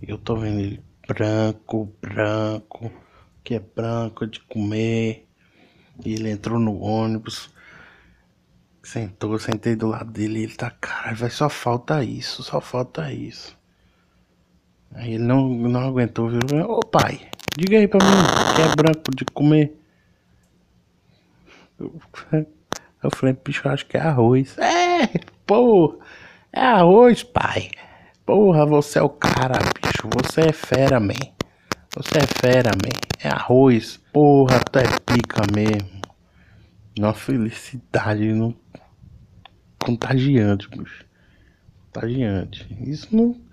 Eu 0.00 0.16
tô 0.16 0.36
vendo 0.36 0.60
ele 0.60 0.82
branco, 1.06 1.94
branco 2.00 2.90
que 3.44 3.54
é 3.54 3.60
branco 3.60 4.26
de 4.26 4.40
comer. 4.40 5.28
E 6.02 6.14
ele 6.14 6.30
entrou 6.30 6.58
no 6.58 6.80
ônibus, 6.80 7.52
sentou, 8.82 9.38
sentei 9.38 9.76
do 9.76 9.88
lado 9.88 10.10
dele 10.10 10.38
e 10.38 10.42
ele 10.44 10.54
tá, 10.54 10.70
cara, 10.70 11.14
vai 11.14 11.28
só 11.28 11.50
falta 11.50 12.02
isso, 12.02 12.42
só 12.42 12.58
falta 12.58 13.12
isso. 13.12 13.60
Aí 14.94 15.14
ele 15.14 15.24
não, 15.24 15.48
não 15.48 15.80
aguentou, 15.80 16.28
virou, 16.28 16.78
ô 16.78 16.80
pai, 16.80 17.20
diga 17.56 17.78
aí 17.78 17.88
pra 17.88 18.04
mim, 18.04 18.54
que 18.54 18.62
é 18.62 18.76
branco 18.76 19.10
de 19.14 19.24
comer. 19.24 19.74
Eu, 23.02 23.10
falei, 23.10 23.36
bicho, 23.44 23.68
acho 23.68 23.86
que 23.86 23.96
é 23.96 24.00
arroz. 24.00 24.56
É, 24.58 25.08
pô, 25.46 25.98
é 26.52 26.60
arroz, 26.60 27.22
pai. 27.22 27.70
Porra, 28.24 28.64
você 28.64 28.98
é 28.98 29.02
o 29.02 29.08
cara, 29.08 29.58
bicho, 29.82 30.08
você 30.14 30.42
é 30.42 30.52
fera, 30.52 31.00
man. 31.00 31.14
Você 31.96 32.18
é 32.18 32.26
fera, 32.26 32.70
man. 32.70 32.90
É 33.18 33.28
arroz. 33.28 34.00
Porra, 34.12 34.60
tu 34.60 34.78
é 34.78 34.84
pica 34.84 35.42
mesmo. 35.54 36.02
Uma 36.98 37.14
felicidade 37.14 38.32
no... 38.32 38.54
contagiante, 39.78 40.68
bicho. 40.68 41.04
Contagiante. 41.92 42.66
Isso 42.80 43.14
não. 43.14 43.51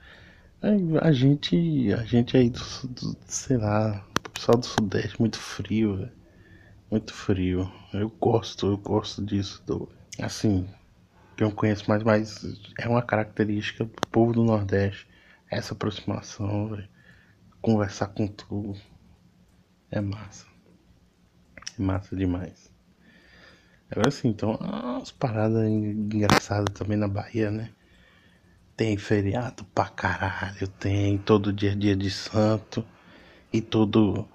A 1.01 1.11
gente. 1.11 1.93
A 1.93 2.03
gente 2.03 2.35
aí 2.35 2.49
do, 2.49 2.59
do 2.87 3.17
sei 3.27 3.57
lá. 3.57 4.05
O 4.25 4.29
pessoal 4.31 4.57
do 4.57 4.65
Sudeste, 4.65 5.19
muito 5.19 5.37
frio, 5.37 5.97
véio. 5.97 6.11
Muito 6.91 7.13
frio. 7.13 7.71
Eu 7.93 8.09
gosto, 8.09 8.67
eu 8.67 8.77
gosto 8.77 9.23
disso. 9.23 9.63
Do, 9.65 9.89
assim, 10.19 10.67
que 11.37 11.43
eu 11.43 11.51
conheço 11.51 11.89
mais, 11.89 12.03
mas 12.03 12.43
é 12.77 12.87
uma 12.87 13.01
característica 13.01 13.85
do 13.85 14.07
povo 14.11 14.33
do 14.33 14.43
Nordeste. 14.43 15.07
Essa 15.49 15.73
aproximação, 15.73 16.69
velho 16.69 16.89
conversar 17.61 18.07
com 18.07 18.27
tu 18.27 18.75
é 19.91 20.01
massa. 20.01 20.45
É 21.77 21.81
massa 21.81 22.15
demais. 22.15 22.71
Agora 23.89 24.11
sim, 24.11 24.29
então, 24.29 24.57
as 25.01 25.11
paradas 25.11 25.67
engraçadas 25.67 26.73
também 26.73 26.97
na 26.97 27.07
Bahia, 27.07 27.49
né? 27.49 27.71
Tem 28.79 28.95
feriado 28.95 29.65
pra 29.75 29.89
caralho, 29.89 30.65
tem 30.79 31.17
todo 31.17 31.51
dia 31.51 31.75
dia 31.75 31.97
de 31.97 32.09
santo 32.09 32.81
e 33.51 33.59
todo 33.59 34.25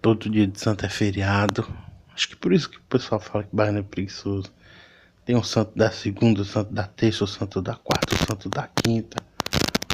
todo 0.00 0.30
dia 0.30 0.46
de 0.46 0.58
santo 0.58 0.86
é 0.86 0.88
feriado. 0.88 1.68
Acho 2.14 2.30
que 2.30 2.36
por 2.36 2.54
isso 2.54 2.70
que 2.70 2.78
o 2.78 2.82
pessoal 2.88 3.20
fala 3.20 3.44
que 3.44 3.54
Bahia 3.54 3.80
é 3.80 3.82
preguiçoso. 3.82 4.50
Tem 5.26 5.36
o 5.36 5.44
santo 5.44 5.76
da 5.76 5.90
segunda, 5.90 6.40
o 6.40 6.44
santo 6.46 6.72
da 6.72 6.86
terça, 6.86 7.24
o 7.24 7.26
santo 7.26 7.60
da 7.60 7.74
quarta, 7.74 8.14
o 8.14 8.26
santo 8.26 8.48
da 8.48 8.66
quinta, 8.66 9.22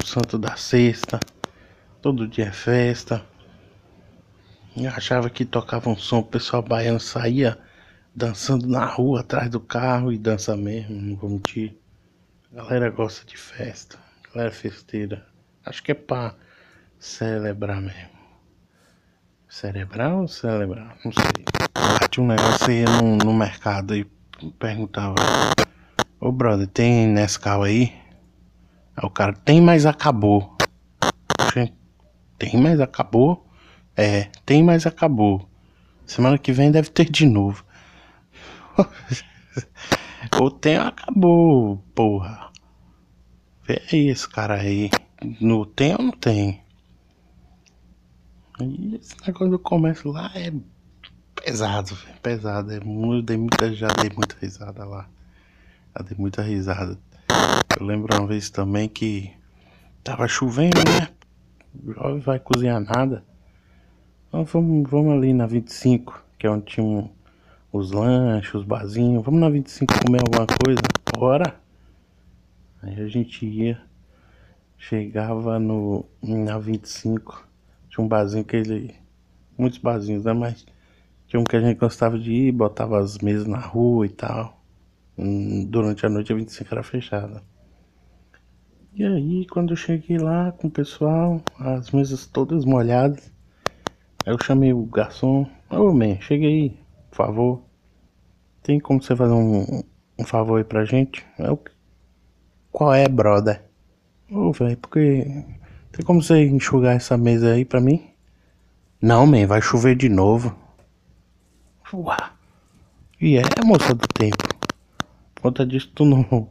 o 0.00 0.06
santo 0.06 0.38
da 0.38 0.54
sexta. 0.54 1.18
Todo 2.00 2.28
dia 2.28 2.44
é 2.44 2.52
festa. 2.52 3.26
Eu 4.76 4.90
achava 4.90 5.28
que 5.28 5.44
tocava 5.44 5.90
um 5.90 5.96
som, 5.96 6.20
o 6.20 6.24
pessoal 6.24 6.62
baiano 6.62 7.00
saía 7.00 7.58
dançando 8.14 8.68
na 8.68 8.86
rua 8.86 9.22
atrás 9.22 9.50
do 9.50 9.58
carro 9.58 10.12
e 10.12 10.18
dança 10.18 10.56
mesmo, 10.56 10.94
não 10.94 11.16
vou 11.16 11.30
mentir. 11.30 11.76
Galera 12.52 12.90
gosta 12.90 13.26
de 13.26 13.36
festa, 13.36 13.98
galera 14.32 14.52
festeira. 14.52 15.26
Acho 15.64 15.82
que 15.82 15.90
é 15.90 15.94
pra 15.94 16.34
celebrar 16.96 17.80
mesmo. 17.80 18.16
Cerebrar 19.48 20.14
ou 20.14 20.28
celebrar? 20.28 20.96
Não 21.04 21.10
sei. 21.10 21.44
Bati 21.74 22.20
um 22.20 22.26
negócio 22.28 22.68
aí 22.68 22.84
no, 22.84 23.16
no 23.16 23.34
mercado 23.34 23.96
e 23.96 24.04
perguntava: 24.60 25.16
Ô 26.20 26.30
brother, 26.30 26.68
tem 26.68 27.08
Nescau 27.08 27.64
aí? 27.64 27.92
Aí 28.96 29.04
o 29.04 29.10
cara 29.10 29.32
tem, 29.32 29.60
mas 29.60 29.84
acabou. 29.84 30.56
Tem, 32.38 32.56
mas 32.60 32.80
acabou. 32.80 33.44
É, 33.96 34.28
tem, 34.44 34.62
mas 34.62 34.86
acabou. 34.86 35.48
Semana 36.06 36.38
que 36.38 36.52
vem 36.52 36.70
deve 36.70 36.90
ter 36.90 37.10
de 37.10 37.26
novo. 37.26 37.64
ou 40.40 40.50
tem, 40.50 40.76
acabou, 40.76 41.78
porra. 41.94 42.50
Vê 43.62 43.82
aí 43.90 44.08
esse 44.08 44.28
cara 44.28 44.54
aí. 44.54 44.90
No 45.40 45.64
tem 45.64 45.92
ou 45.94 46.02
não 46.02 46.12
tem? 46.12 46.62
E 48.60 48.96
esse 48.96 49.16
negócio 49.26 49.50
do 49.50 49.58
comércio 49.58 50.10
lá 50.10 50.30
é 50.34 50.52
pesado, 51.34 51.94
véio, 51.94 52.20
pesado. 52.22 52.72
É 52.72 52.80
muito, 52.80 53.26
dei 53.26 53.36
muita, 53.36 53.72
já 53.72 53.88
dei 53.88 54.10
muita 54.14 54.36
risada 54.40 54.84
lá. 54.84 55.08
Já 55.96 56.04
dei 56.04 56.16
muita 56.18 56.42
risada. 56.42 56.98
Eu 57.78 57.86
lembro 57.86 58.16
uma 58.16 58.26
vez 58.26 58.50
também 58.50 58.88
que 58.88 59.32
tava 60.04 60.28
chovendo, 60.28 60.78
né? 60.78 61.08
jovem 61.94 62.20
vai 62.20 62.38
cozinhar 62.38 62.80
nada. 62.80 63.24
Então 64.28 64.44
vamos, 64.44 64.88
vamos 64.90 65.12
ali 65.14 65.32
na 65.32 65.46
25, 65.46 66.22
que 66.38 66.46
é 66.46 66.50
onde 66.50 66.66
tinha 66.66 67.10
os 67.76 67.92
lanches, 67.92 68.54
os 68.54 68.64
barzinhos. 68.64 69.24
Vamos 69.24 69.40
na 69.40 69.48
25 69.48 69.92
comer 70.04 70.20
alguma 70.20 70.46
coisa? 70.46 70.80
Bora! 71.16 71.60
Aí 72.82 73.00
a 73.00 73.08
gente 73.08 73.44
ia, 73.44 73.80
chegava 74.78 75.58
no, 75.58 76.04
na 76.22 76.58
25, 76.58 77.46
tinha 77.88 78.04
um 78.04 78.08
barzinho 78.08 78.44
que 78.44 78.56
ele. 78.56 78.94
Muitos 79.58 79.78
barzinhos, 79.78 80.24
né? 80.24 80.32
Mas 80.32 80.66
tinha 81.26 81.40
um 81.40 81.44
que 81.44 81.56
a 81.56 81.60
gente 81.60 81.78
gostava 81.78 82.18
de 82.18 82.30
ir, 82.30 82.52
botava 82.52 82.98
as 82.98 83.18
mesas 83.18 83.46
na 83.46 83.58
rua 83.58 84.06
e 84.06 84.10
tal. 84.10 84.62
Hum, 85.18 85.64
durante 85.64 86.04
a 86.04 86.08
noite 86.08 86.32
a 86.32 86.36
25 86.36 86.68
era 86.72 86.82
fechada. 86.82 87.42
E 88.94 89.04
aí, 89.04 89.46
quando 89.46 89.72
eu 89.72 89.76
cheguei 89.76 90.18
lá 90.18 90.52
com 90.52 90.68
o 90.68 90.70
pessoal, 90.70 91.42
as 91.58 91.90
mesas 91.90 92.26
todas 92.26 92.64
molhadas, 92.64 93.32
eu 94.24 94.38
chamei 94.42 94.72
o 94.72 94.82
garçom. 94.84 95.46
Ô, 95.70 95.76
oh, 95.76 95.92
man, 95.92 96.20
chega 96.20 96.46
aí, 96.46 96.78
por 97.10 97.16
favor. 97.16 97.65
Tem 98.66 98.80
como 98.80 99.00
você 99.00 99.14
fazer 99.14 99.32
um, 99.32 99.84
um 100.18 100.24
favor 100.24 100.56
aí 100.58 100.64
pra 100.64 100.84
gente? 100.84 101.24
Eu, 101.38 101.56
qual 102.72 102.92
é, 102.92 103.06
brother? 103.06 103.62
Ô, 104.28 104.48
oh, 104.48 104.52
velho, 104.52 104.76
porque... 104.78 105.24
Tem 105.92 106.04
como 106.04 106.20
você 106.20 106.44
enxugar 106.44 106.96
essa 106.96 107.16
mesa 107.16 107.52
aí 107.52 107.64
pra 107.64 107.80
mim? 107.80 108.10
Não, 109.00 109.24
man, 109.24 109.46
vai 109.46 109.62
chover 109.62 109.94
de 109.94 110.08
novo. 110.08 110.52
Uá. 111.92 112.32
E 113.20 113.38
é, 113.38 113.42
moça 113.64 113.94
do 113.94 114.08
tempo. 114.08 114.48
Por 115.36 115.42
conta 115.42 115.64
disso, 115.64 115.92
tu 115.94 116.04
não, 116.04 116.48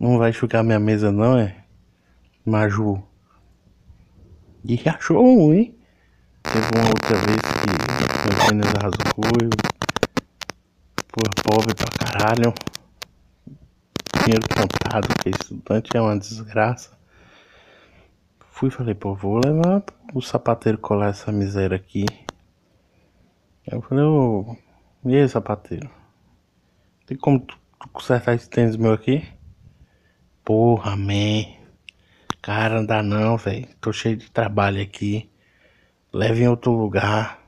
não 0.00 0.18
vai 0.18 0.30
enxugar 0.30 0.64
minha 0.64 0.80
mesa 0.80 1.12
não, 1.12 1.38
é? 1.38 1.58
Maju. 2.44 3.00
E 4.64 4.82
achou 4.88 5.24
um, 5.24 5.54
hein? 5.54 5.72
Teve 6.42 6.66
uma 6.74 6.88
outra 6.88 7.16
vez 7.18 7.40
que 7.40 8.52
meu 8.52 8.66
rasgou. 8.82 9.30
Eu... 9.40 9.71
Pô, 11.12 11.20
pobre 11.42 11.74
pra 11.74 11.90
caralho. 11.90 12.54
Dinheiro 14.24 14.48
contado, 14.48 15.08
que 15.22 15.28
estudante 15.28 15.90
é 15.94 16.00
uma 16.00 16.18
desgraça. 16.18 16.98
Fui 18.50 18.70
e 18.70 18.72
falei, 18.72 18.94
pô, 18.94 19.14
vou 19.14 19.38
levar 19.44 19.82
o 20.14 20.22
sapateiro 20.22 20.78
colar 20.78 21.10
essa 21.10 21.30
miséria 21.30 21.76
aqui. 21.76 22.06
Aí 23.70 23.76
eu 23.76 23.82
falei, 23.82 24.04
ô, 24.04 24.56
e 25.04 25.14
aí, 25.14 25.28
sapateiro? 25.28 25.90
Tem 27.04 27.18
como 27.18 27.40
tu, 27.40 27.58
consertar 27.92 28.34
esse 28.34 28.48
tênis 28.48 28.76
meu 28.76 28.94
aqui? 28.94 29.22
Porra, 30.42 30.96
man. 30.96 31.44
Cara, 32.40 32.76
não 32.76 32.86
dá 32.86 33.02
não, 33.02 33.36
velho. 33.36 33.68
Tô 33.82 33.92
cheio 33.92 34.16
de 34.16 34.30
trabalho 34.30 34.80
aqui. 34.80 35.30
Leve 36.10 36.44
em 36.44 36.48
outro 36.48 36.72
lugar. 36.72 37.38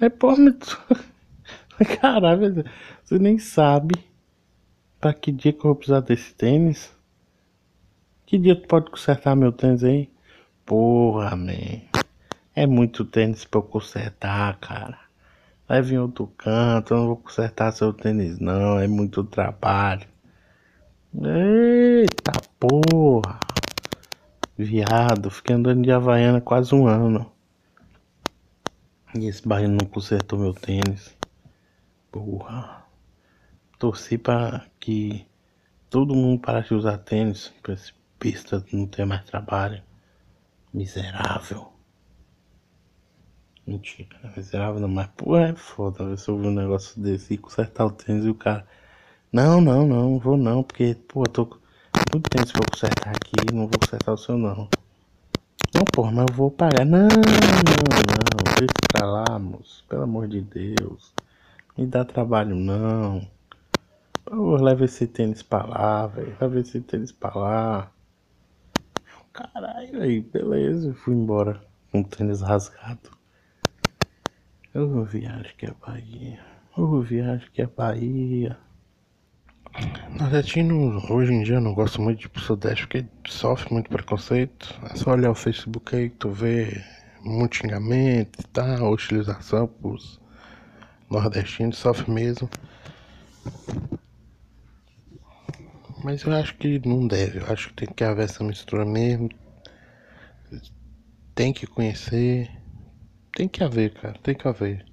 É, 0.00 0.08
pô, 0.08 0.34
mas... 0.36 0.56
Caralho, 2.00 2.64
você 3.02 3.18
nem 3.18 3.38
sabe 3.38 3.94
pra 5.00 5.12
que 5.12 5.32
dia 5.32 5.52
que 5.52 5.58
eu 5.58 5.64
vou 5.64 5.74
precisar 5.74 6.00
desse 6.00 6.34
tênis. 6.34 6.94
Que 8.26 8.38
dia 8.38 8.56
tu 8.56 8.66
pode 8.66 8.90
consertar 8.90 9.36
meu 9.36 9.52
tênis 9.52 9.84
aí? 9.84 10.10
Porra, 10.64 11.36
man. 11.36 11.82
É 12.54 12.66
muito 12.66 13.04
tênis 13.04 13.44
pra 13.44 13.58
eu 13.58 13.64
consertar, 13.64 14.56
cara. 14.58 14.98
Leve 15.68 15.94
em 15.94 15.98
outro 15.98 16.26
canto, 16.38 16.94
eu 16.94 16.98
não 16.98 17.06
vou 17.06 17.16
consertar 17.16 17.72
seu 17.72 17.92
tênis 17.92 18.38
não, 18.38 18.78
é 18.78 18.86
muito 18.86 19.24
trabalho. 19.24 20.06
Eita 21.14 22.32
porra! 22.58 23.40
Viado, 24.56 25.30
fiquei 25.30 25.56
andando 25.56 25.82
de 25.82 25.90
Havaiana 25.90 26.40
quase 26.40 26.74
um 26.74 26.86
ano. 26.86 27.30
E 29.14 29.26
esse 29.26 29.46
baiano 29.46 29.78
não 29.80 29.86
consertou 29.88 30.38
meu 30.38 30.54
tênis. 30.54 31.14
Porra. 32.14 32.86
Torci 33.76 34.16
para 34.16 34.66
que 34.78 35.26
todo 35.90 36.14
mundo 36.14 36.40
parasse 36.40 36.68
de 36.68 36.74
usar 36.76 36.98
tênis, 36.98 37.52
pra 37.60 37.74
esse 37.74 37.92
pista 38.20 38.64
não 38.72 38.86
ter 38.86 39.04
mais 39.04 39.24
trabalho. 39.24 39.82
Miserável. 40.72 41.72
Mentira, 43.66 44.16
miserável 44.36 44.80
não, 44.80 44.86
mas 44.86 45.08
pô, 45.16 45.36
é 45.36 45.56
foda 45.56 46.16
se 46.16 46.28
eu 46.28 46.36
ouvir 46.36 46.46
um 46.46 46.54
negócio 46.54 47.02
desse 47.02 47.34
e 47.34 47.38
consertar 47.38 47.84
o 47.84 47.90
tênis 47.90 48.24
e 48.24 48.28
o 48.28 48.34
cara. 48.36 48.64
Não, 49.32 49.60
não, 49.60 49.84
não, 49.84 50.10
não 50.10 50.18
vou 50.20 50.36
não, 50.36 50.62
porque, 50.62 50.96
pô, 51.08 51.24
tô 51.24 51.58
muito 52.12 52.30
tênis 52.30 52.52
pra 52.52 52.62
consertar 52.70 53.10
aqui, 53.10 53.52
não 53.52 53.66
vou 53.66 53.80
consertar 53.80 54.12
o 54.12 54.16
seu 54.16 54.38
não. 54.38 54.68
Não, 55.74 55.84
porra, 55.92 56.12
mas 56.12 56.26
eu 56.30 56.36
vou 56.36 56.48
pagar. 56.52 56.84
Não, 56.84 57.08
não, 57.08 57.08
não, 57.08 58.54
deixa 58.56 58.72
pra 58.92 59.04
lá, 59.04 59.36
moço, 59.36 59.84
pelo 59.88 60.04
amor 60.04 60.28
de 60.28 60.42
Deus. 60.42 61.12
Me 61.76 61.86
dá 61.86 62.04
trabalho 62.04 62.54
não. 62.54 63.28
Favor, 64.24 64.60
leva 64.60 64.84
esse 64.84 65.06
tênis 65.06 65.42
pra 65.42 65.64
lá, 65.64 66.06
velho. 66.06 66.36
Leva 66.40 66.60
esse 66.60 66.80
tênis 66.80 67.10
pra 67.10 67.34
lá. 67.34 67.90
Caralho, 69.32 70.00
aí, 70.00 70.20
beleza. 70.20 70.94
Fui 70.94 71.14
embora 71.14 71.60
com 71.90 72.00
o 72.00 72.04
tênis 72.04 72.40
rasgado. 72.40 73.10
Eu 74.72 75.04
viagem 75.04 75.52
que 75.58 75.66
é 75.66 75.74
Bahia. 75.84 76.40
Eu 76.76 77.00
viagem 77.02 77.48
que 77.52 77.62
é 77.62 77.66
Bahia. 77.66 78.56
Nordestino, 80.16 81.02
hoje 81.10 81.32
em 81.32 81.42
dia, 81.42 81.56
eu 81.56 81.60
não 81.60 81.74
gosto 81.74 82.00
muito 82.00 82.20
de 82.20 82.26
ir 82.26 82.28
pro 82.28 82.40
Sudeste 82.40 82.86
porque 82.86 83.04
sofre 83.26 83.72
muito 83.72 83.90
preconceito. 83.90 84.72
É 84.90 84.96
só 84.96 85.10
olhar 85.10 85.32
o 85.32 85.34
Facebook 85.34 85.94
aí 85.94 86.10
que 86.10 86.16
tu 86.16 86.30
vê 86.30 86.80
muito 87.24 87.56
xingamento 87.56 88.40
e 88.40 88.46
tal, 88.48 88.92
hostilização 88.92 89.66
pros 89.66 90.20
nordestinos, 91.10 91.78
sofre 91.78 92.10
mesmo. 92.10 92.48
Mas 96.02 96.22
eu 96.22 96.32
acho 96.32 96.54
que 96.56 96.86
não 96.86 97.06
deve, 97.06 97.38
eu 97.38 97.46
acho 97.46 97.68
que 97.68 97.74
tem 97.74 97.88
que 97.88 98.04
haver 98.04 98.24
essa 98.24 98.44
mistura 98.44 98.84
mesmo. 98.84 99.30
Tem 101.34 101.52
que 101.52 101.66
conhecer. 101.66 102.50
Tem 103.34 103.48
que 103.48 103.64
haver, 103.64 103.94
cara, 103.94 104.18
tem 104.22 104.34
que 104.34 104.46
haver. 104.46 104.84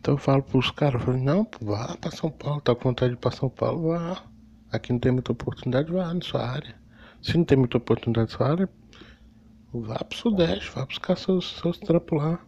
Então 0.00 0.14
eu 0.14 0.18
falo 0.18 0.42
pros 0.42 0.70
caras, 0.70 1.02
falo, 1.02 1.18
não, 1.18 1.46
vá 1.60 1.94
pra 1.98 2.10
São 2.10 2.30
Paulo, 2.30 2.60
tá 2.62 2.74
com 2.74 2.88
vontade 2.88 3.12
de 3.12 3.18
ir 3.18 3.20
pra 3.20 3.30
São 3.30 3.50
Paulo, 3.50 3.88
vá. 3.88 4.24
Aqui 4.72 4.92
não 4.92 4.98
tem 4.98 5.12
muita 5.12 5.32
oportunidade, 5.32 5.92
vá 5.92 6.12
na 6.14 6.22
sua 6.22 6.48
área. 6.48 6.74
Se 7.20 7.36
não 7.36 7.44
tem 7.44 7.58
muita 7.58 7.76
oportunidade 7.76 8.32
na 8.32 8.38
sua 8.38 8.48
área, 8.50 8.68
vá 9.72 9.96
pro 9.96 10.16
Sudeste, 10.16 10.70
vá 10.74 10.86
buscar 10.86 11.16
seus, 11.16 11.58
seus 11.58 11.78
trampos 11.78 12.18
lá. 12.18 12.40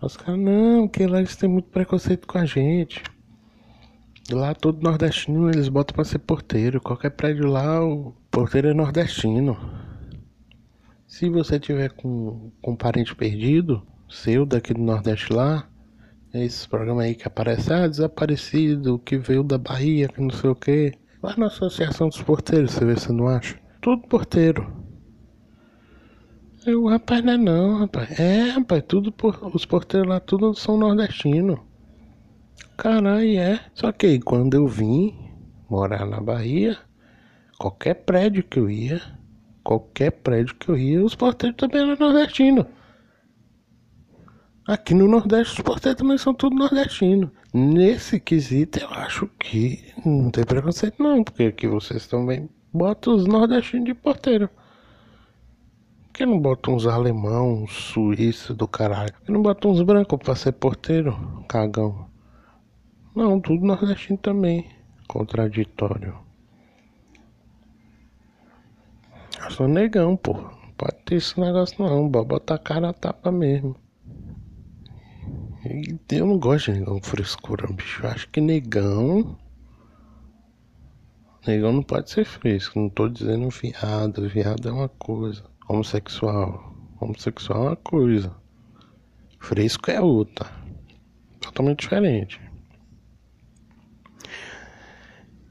Os 0.00 0.16
caras, 0.16 0.40
não, 0.40 0.86
porque 0.86 1.06
lá 1.06 1.18
eles 1.18 1.36
têm 1.36 1.48
muito 1.48 1.68
preconceito 1.70 2.26
com 2.26 2.38
a 2.38 2.44
gente. 2.44 3.02
Lá 4.30 4.54
todo 4.54 4.82
nordestino 4.82 5.48
eles 5.48 5.68
botam 5.68 5.94
pra 5.94 6.04
ser 6.04 6.18
porteiro. 6.20 6.80
Qualquer 6.80 7.10
prédio 7.10 7.46
lá, 7.46 7.84
o 7.84 8.14
porteiro 8.30 8.68
é 8.68 8.74
nordestino. 8.74 9.56
Se 11.06 11.28
você 11.28 11.58
tiver 11.58 11.90
com, 11.92 12.52
com 12.60 12.72
um 12.72 12.76
parente 12.76 13.14
perdido, 13.14 13.82
seu 14.08 14.44
daqui 14.44 14.74
do 14.74 14.82
Nordeste 14.82 15.32
lá, 15.32 15.66
é 16.32 16.44
esse 16.44 16.68
programa 16.68 17.02
aí 17.02 17.14
que 17.14 17.26
aparece, 17.26 17.72
ah, 17.72 17.88
desaparecido, 17.88 18.98
que 18.98 19.16
veio 19.16 19.42
da 19.42 19.56
Bahia, 19.56 20.08
que 20.08 20.20
não 20.20 20.30
sei 20.30 20.50
o 20.50 20.54
que. 20.54 20.92
Vai 21.22 21.34
na 21.36 21.46
Associação 21.46 22.08
dos 22.08 22.22
Porteiros, 22.22 22.72
você 22.72 22.84
vê 22.84 22.94
se 22.96 23.10
não 23.10 23.26
acha. 23.26 23.58
Tudo 23.80 24.06
porteiro. 24.06 24.70
Eu, 26.68 26.84
rapaz, 26.84 27.24
não 27.24 27.32
é 27.32 27.36
não, 27.38 27.78
rapaz. 27.78 28.20
É, 28.20 28.50
rapaz, 28.50 28.84
tudo 28.86 29.10
por, 29.10 29.40
os 29.54 29.64
porteiros 29.64 30.06
lá, 30.06 30.20
tudo 30.20 30.52
são 30.54 30.76
nordestinos. 30.76 31.58
Caralho, 32.76 33.38
é. 33.38 33.58
Só 33.72 33.90
que 33.90 34.20
quando 34.20 34.52
eu 34.52 34.66
vim 34.66 35.14
morar 35.70 36.04
na 36.04 36.20
Bahia, 36.20 36.76
qualquer 37.58 37.94
prédio 37.94 38.44
que 38.44 38.58
eu 38.58 38.68
ia, 38.68 39.00
qualquer 39.64 40.10
prédio 40.10 40.56
que 40.56 40.68
eu 40.68 40.76
ia, 40.76 41.02
os 41.02 41.14
porteiros 41.14 41.56
também 41.56 41.80
eram 41.80 41.96
nordestinos. 41.98 42.66
Aqui 44.66 44.92
no 44.92 45.08
Nordeste 45.08 45.54
os 45.54 45.62
porteiros 45.62 45.98
também 45.98 46.18
são 46.18 46.34
tudo 46.34 46.54
nordestinos. 46.54 47.30
Nesse 47.54 48.20
quesito 48.20 48.78
eu 48.78 48.90
acho 48.90 49.26
que 49.38 49.82
não 50.04 50.30
tem 50.30 50.44
preconceito 50.44 51.02
não, 51.02 51.24
porque 51.24 51.44
aqui 51.44 51.66
vocês 51.66 52.06
também 52.06 52.50
botam 52.70 53.14
os 53.14 53.24
nordestinos 53.24 53.86
de 53.86 53.94
porteiro. 53.94 54.50
Que 56.18 56.26
não 56.26 56.40
botam 56.40 56.74
uns 56.74 56.84
alemão, 56.84 57.62
uns 57.62 57.72
suíços 57.72 58.56
do 58.56 58.66
caralho? 58.66 59.12
Por 59.12 59.22
que 59.22 59.30
não 59.30 59.40
botam 59.40 59.70
uns 59.70 59.80
brancos 59.82 60.18
pra 60.18 60.34
ser 60.34 60.50
porteiro? 60.50 61.16
Cagão. 61.48 62.08
Não, 63.14 63.40
tudo 63.40 63.64
nordestino 63.64 64.18
também. 64.18 64.68
Contraditório. 65.06 66.18
Eu 69.44 69.50
sou 69.52 69.68
negão, 69.68 70.16
pô. 70.16 70.32
Não 70.32 70.72
pode 70.76 70.96
ter 71.04 71.14
esse 71.14 71.38
negócio 71.38 71.80
não. 71.80 72.08
Bota 72.08 72.54
a 72.54 72.58
cara 72.58 72.88
a 72.88 72.92
tapa 72.92 73.30
mesmo. 73.30 73.76
Eu 76.10 76.26
não 76.26 76.36
gosto 76.36 76.72
de 76.72 76.80
negão 76.80 77.00
frescura, 77.00 77.68
bicho. 77.68 78.04
Eu 78.04 78.10
acho 78.10 78.28
que 78.30 78.40
negão. 78.40 79.38
Negão 81.46 81.74
não 81.74 81.82
pode 81.84 82.10
ser 82.10 82.24
fresco. 82.24 82.80
Não 82.80 82.88
tô 82.88 83.08
dizendo 83.08 83.48
viado. 83.50 84.28
Viado 84.28 84.68
é 84.68 84.72
uma 84.72 84.88
coisa. 84.88 85.44
Homossexual. 85.68 86.74
Homossexual 86.98 87.64
é 87.64 87.68
uma 87.68 87.76
coisa. 87.76 88.34
Fresco 89.38 89.90
é 89.90 90.00
outra. 90.00 90.50
Totalmente 91.40 91.80
diferente. 91.80 92.40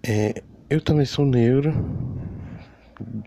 É, 0.04 0.44
eu 0.70 0.82
também 0.82 1.06
sou 1.06 1.24
negro. 1.24 1.72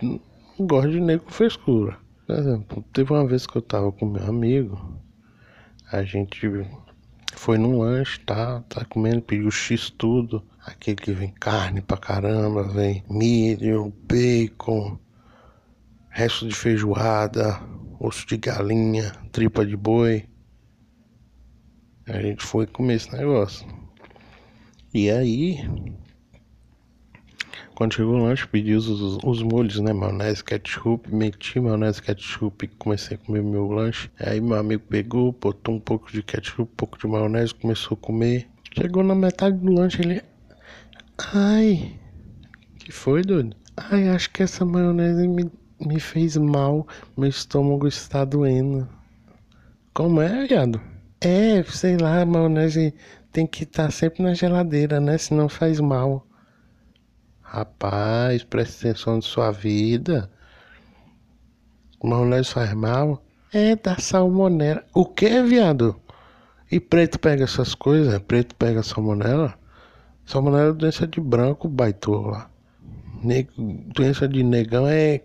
Não 0.02 0.20
gosto 0.66 0.90
de 0.90 1.00
negro 1.00 1.26
com 1.26 1.30
frescura. 1.30 1.96
Por 2.26 2.36
exemplo, 2.36 2.84
teve 2.92 3.12
uma 3.12 3.26
vez 3.26 3.46
que 3.46 3.56
eu 3.56 3.62
tava 3.62 3.92
com 3.92 4.06
meu 4.06 4.24
amigo. 4.24 5.00
A 5.92 6.02
gente 6.02 6.40
foi 7.34 7.56
num 7.56 7.78
lanche, 7.78 8.18
tá? 8.20 8.62
Tá 8.68 8.84
comendo, 8.84 9.22
pediu 9.22 9.50
X 9.50 9.90
tudo. 9.90 10.42
Aquele 10.64 10.96
que 10.96 11.12
vem 11.12 11.30
carne 11.30 11.80
pra 11.80 11.96
caramba, 11.96 12.64
vem 12.64 13.04
milho, 13.08 13.92
bacon, 14.04 14.98
resto 16.20 16.46
de 16.46 16.54
feijoada, 16.54 17.58
osso 17.98 18.26
de 18.26 18.36
galinha, 18.36 19.10
tripa 19.32 19.64
de 19.64 19.74
boi. 19.74 20.28
A 22.06 22.20
gente 22.20 22.44
foi 22.44 22.66
comer 22.66 22.96
esse 22.96 23.10
negócio. 23.10 23.66
E 24.92 25.10
aí, 25.10 25.66
quando 27.74 27.94
chegou 27.94 28.16
o 28.16 28.22
lanche, 28.22 28.46
pedi 28.46 28.74
os, 28.74 28.86
os 28.86 29.42
molhos, 29.42 29.80
né? 29.80 29.94
Maionese, 29.94 30.44
ketchup, 30.44 31.10
meti 31.10 31.58
maionese, 31.58 32.02
ketchup 32.02 32.66
e 32.66 32.68
comecei 32.68 33.16
a 33.16 33.18
comer 33.18 33.42
meu 33.42 33.66
lanche. 33.68 34.10
Aí 34.20 34.42
meu 34.42 34.58
amigo 34.58 34.82
pegou, 34.90 35.32
botou 35.32 35.76
um 35.76 35.80
pouco 35.80 36.12
de 36.12 36.22
ketchup, 36.22 36.70
um 36.70 36.76
pouco 36.76 36.98
de 36.98 37.06
maionese, 37.06 37.54
começou 37.54 37.96
a 37.96 38.04
comer. 38.04 38.46
Chegou 38.74 39.02
na 39.02 39.14
metade 39.14 39.56
do 39.56 39.72
lanche, 39.72 40.02
ele... 40.02 40.22
Ai, 41.32 41.98
que 42.78 42.92
foi, 42.92 43.22
doido? 43.22 43.56
Ai, 43.74 44.10
acho 44.10 44.30
que 44.30 44.42
essa 44.42 44.66
maionese 44.66 45.26
me, 45.26 45.50
me 45.80 45.98
fez 45.98 46.36
mal. 46.36 46.86
Meu 47.16 47.28
estômago 47.28 47.88
está 47.88 48.24
doendo. 48.24 48.88
Como 49.94 50.20
é, 50.20 50.46
viado? 50.46 50.80
É, 51.20 51.62
sei 51.64 51.96
lá, 51.96 52.22
a 52.22 52.26
maionese 52.26 52.94
tem 53.32 53.46
que 53.46 53.64
estar 53.64 53.84
tá 53.84 53.90
sempre 53.90 54.22
na 54.22 54.34
geladeira, 54.34 55.00
né? 55.00 55.18
Senão 55.18 55.48
faz 55.48 55.80
mal. 55.80 56.26
Rapaz, 57.42 58.44
preste 58.44 58.88
atenção 58.88 59.16
na 59.16 59.22
sua 59.22 59.50
vida. 59.50 60.30
Maionese 62.02 62.50
faz 62.50 62.72
mal? 62.74 63.22
É 63.52 63.74
da 63.74 63.96
salmonela. 63.98 64.84
O 64.94 65.04
que, 65.04 65.42
viado? 65.42 66.00
E 66.70 66.78
preto 66.78 67.18
pega 67.18 67.44
essas 67.44 67.74
coisas? 67.74 68.16
Preto 68.20 68.54
pega 68.54 68.82
salmonela? 68.82 69.58
Salmonela 70.24 70.70
é 70.70 70.72
doença 70.72 71.06
de 71.06 71.20
branco, 71.20 71.68
baitola. 71.68 72.48
doença 73.92 74.28
de 74.28 74.44
negão 74.44 74.86
é 74.86 75.22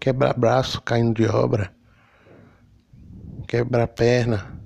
quebrar 0.00 0.36
braço 0.36 0.80
caindo 0.80 1.14
de 1.14 1.28
obra, 1.28 1.70
quebrar 3.46 3.86
perna. 3.86 4.58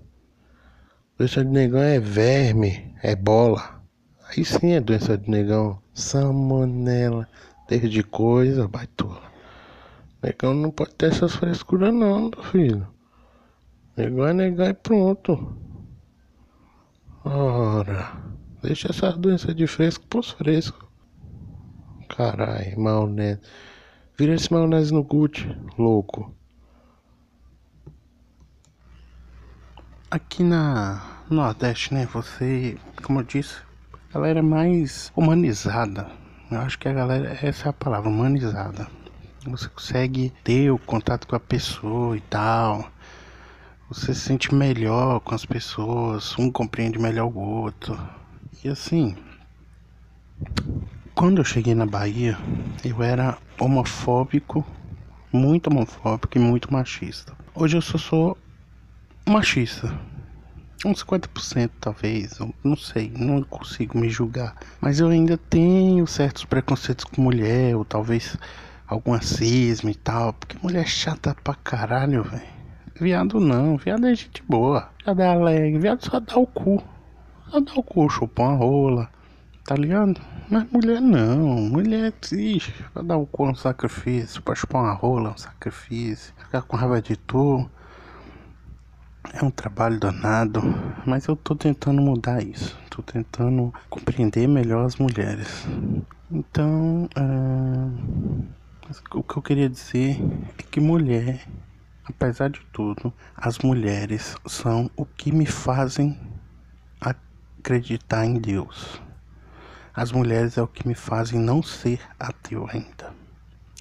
Doença 1.19 1.45
de 1.45 1.51
negão 1.51 1.83
é 1.83 1.99
verme, 1.99 2.95
é 3.03 3.17
bola. 3.17 3.83
Aí 4.29 4.45
sim 4.45 4.73
é 4.73 4.81
doença 4.81 5.19
de 5.19 5.29
negão. 5.29 5.83
Salmonela, 5.93 7.29
desde 7.69 8.03
coisa, 8.03 8.69
baitola. 8.69 9.23
Negão 10.23 10.55
não 10.55 10.71
pode 10.71 10.95
ter 10.95 11.13
essas 11.13 11.35
frescuras 11.35 11.93
não, 11.93 12.31
meu 12.31 12.43
filho. 12.45 12.89
Negão 13.97 14.27
é 14.27 14.33
negão 14.33 14.67
e 14.67 14.75
pronto. 14.75 15.57
Ora, 17.25 18.13
deixa 18.63 18.91
essas 18.91 19.17
doenças 19.17 19.55
de 19.55 19.67
fresco 19.67 20.07
pros 20.07 20.31
frescos. 20.31 20.89
Carai, 22.09 22.75
maionese. 22.77 23.41
Vira 24.17 24.35
esse 24.35 24.53
maionese 24.53 24.95
no 24.95 25.03
Gucci, 25.03 25.45
louco. 25.77 26.33
Aqui 30.09 30.45
na 30.45 31.15
no 31.29 31.37
Nordeste, 31.37 31.93
né? 31.93 32.07
Você, 32.13 32.79
como 33.03 33.21
eu 33.21 33.25
disse, 33.25 33.57
a 34.11 34.15
galera 34.15 34.39
é 34.39 34.43
mais 34.43 35.11
humanizada. 35.17 36.11
Eu 36.49 36.61
acho 36.61 36.79
que 36.79 36.89
a 36.89 36.93
galera, 36.93 37.37
essa 37.43 37.67
é 37.67 37.71
a 37.71 37.73
palavra, 37.73 38.09
humanizada. 38.09 38.87
Você 39.47 39.69
consegue 39.69 40.33
ter 40.45 40.71
o 40.71 40.79
contato 40.79 41.27
com 41.27 41.35
a 41.35 41.41
pessoa 41.41 42.17
e 42.17 42.21
tal. 42.21 42.89
Você 43.89 44.15
se 44.15 44.21
sente 44.21 44.55
melhor 44.55 45.19
com 45.21 45.35
as 45.35 45.45
pessoas, 45.45 46.39
um 46.39 46.53
compreende 46.53 47.01
melhor 47.01 47.27
o 47.27 47.37
outro. 47.37 47.99
E 48.63 48.69
assim, 48.69 49.17
quando 51.15 51.39
eu 51.39 51.45
cheguei 51.45 51.75
na 51.75 51.87
Bahia, 51.87 52.37
eu 52.85 53.03
era 53.03 53.39
homofóbico, 53.61 54.67
muito 55.33 55.69
homofóbico 55.69 56.37
e 56.37 56.41
muito 56.41 56.73
machista. 56.73 57.33
Hoje 57.55 57.77
eu 57.77 57.83
só 57.83 57.97
sou 57.97 58.39
machista. 59.27 59.97
Uns 60.85 61.05
50% 61.05 61.71
talvez, 61.81 62.39
eu 62.39 62.53
não 62.63 62.77
sei, 62.77 63.13
não 63.17 63.43
consigo 63.43 63.97
me 63.97 64.11
julgar. 64.11 64.57
Mas 64.81 64.99
eu 64.99 65.09
ainda 65.09 65.39
tenho 65.39 66.07
certos 66.07 66.45
preconceitos 66.45 67.05
com 67.05 67.23
mulher, 67.23 67.77
ou 67.77 67.85
talvez 67.85 68.37
algum 68.87 69.19
cisma 69.21 69.91
e 69.91 69.95
tal, 69.95 70.33
porque 70.33 70.59
mulher 70.61 70.83
é 70.83 70.87
chata 70.87 71.35
pra 71.43 71.55
caralho, 71.55 72.25
velho. 72.25 72.55
Viado 73.01 73.41
não, 73.41 73.77
viado 73.77 74.07
é 74.07 74.15
gente 74.15 74.43
boa. 74.49 74.91
Viado 75.05 75.23
é 75.23 75.29
alegre, 75.29 75.79
viado 75.79 76.05
só 76.05 76.19
dá 76.21 76.37
o 76.37 76.47
cu. 76.47 76.83
Só 77.49 77.61
dá 77.61 77.73
o 77.77 77.83
cu, 77.83 78.11
chupar 78.11 78.49
uma 78.49 78.57
rola. 78.57 79.14
Tá 79.65 79.75
ligado? 79.75 80.21
Mas 80.51 80.71
mulher 80.71 81.01
não, 81.01 81.57
mulher 81.63 82.13
triste. 82.13 82.75
Pra 82.93 83.03
dar 83.03 83.17
o 83.17 83.27
cu 83.27 83.47
é 83.47 83.51
um 83.51 83.55
sacrifício, 83.55 84.43
pra 84.43 84.55
chupar 84.55 84.83
uma 84.83 84.93
rola 84.93 85.31
é 85.31 85.33
um 85.33 85.39
sacrifício. 85.39 86.35
Ficar 86.39 86.63
com 86.63 86.77
raiva 86.77 87.01
de 87.01 87.17
tu 87.17 87.69
é 89.33 89.43
um 89.45 89.51
trabalho 89.51 89.99
danado. 89.99 90.61
Mas 91.07 91.27
eu 91.27 91.35
tô 91.35 91.55
tentando 91.55 92.03
mudar 92.03 92.43
isso. 92.43 92.79
Tô 92.91 93.03
tentando 93.03 93.73
compreender 93.89 94.47
melhor 94.47 94.85
as 94.85 94.97
mulheres. 94.97 95.67
Então, 96.31 97.09
uh, 97.17 98.45
o 99.15 99.23
que 99.23 99.39
eu 99.39 99.43
queria 99.43 99.69
dizer 99.69 100.21
é 100.59 100.63
que 100.63 100.79
mulher 100.81 101.47
Apesar 102.07 102.51
de 102.51 102.61
tudo, 102.71 103.11
as 103.35 103.59
mulheres 103.61 104.37
são 104.47 104.91
o 104.95 105.07
que 105.07 105.33
me 105.33 105.47
fazem 105.47 106.21
acreditar 107.01 108.27
em 108.27 108.39
Deus. 108.39 109.01
As 109.95 110.11
mulheres 110.11 110.59
é 110.59 110.63
o 110.63 110.67
que 110.67 110.87
me 110.87 110.95
fazem 110.95 111.39
não 111.39 111.63
ser 111.63 112.01
ateu 112.19 112.69
ainda. 112.71 113.15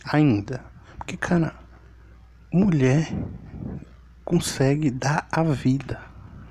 Ainda. 0.05 0.63
Porque, 0.97 1.17
cara, 1.17 1.55
mulher 2.51 3.11
consegue 4.23 4.91
dar 4.91 5.27
a 5.31 5.43
vida. 5.43 5.99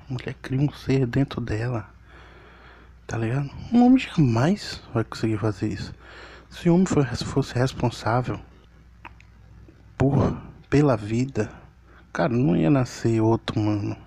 mulher 0.09 0.35
cria 0.41 0.59
um 0.59 0.71
ser 0.71 1.07
dentro 1.07 1.39
dela. 1.39 1.89
Tá 3.07 3.17
ligado? 3.17 3.49
Um 3.71 3.85
homem 3.85 3.97
jamais 3.97 4.81
vai 4.93 5.03
conseguir 5.03 5.37
fazer 5.37 5.69
isso. 5.69 5.93
Se 6.49 6.69
o 6.69 6.75
homem 6.75 6.85
fosse 6.85 7.55
responsável 7.55 8.39
por 9.97 10.37
pela 10.69 10.97
vida 10.97 11.63
Cara, 12.13 12.31
não 12.31 12.55
ia 12.55 12.69
nascer 12.69 13.19
outro, 13.19 13.59
mano. 13.59 13.97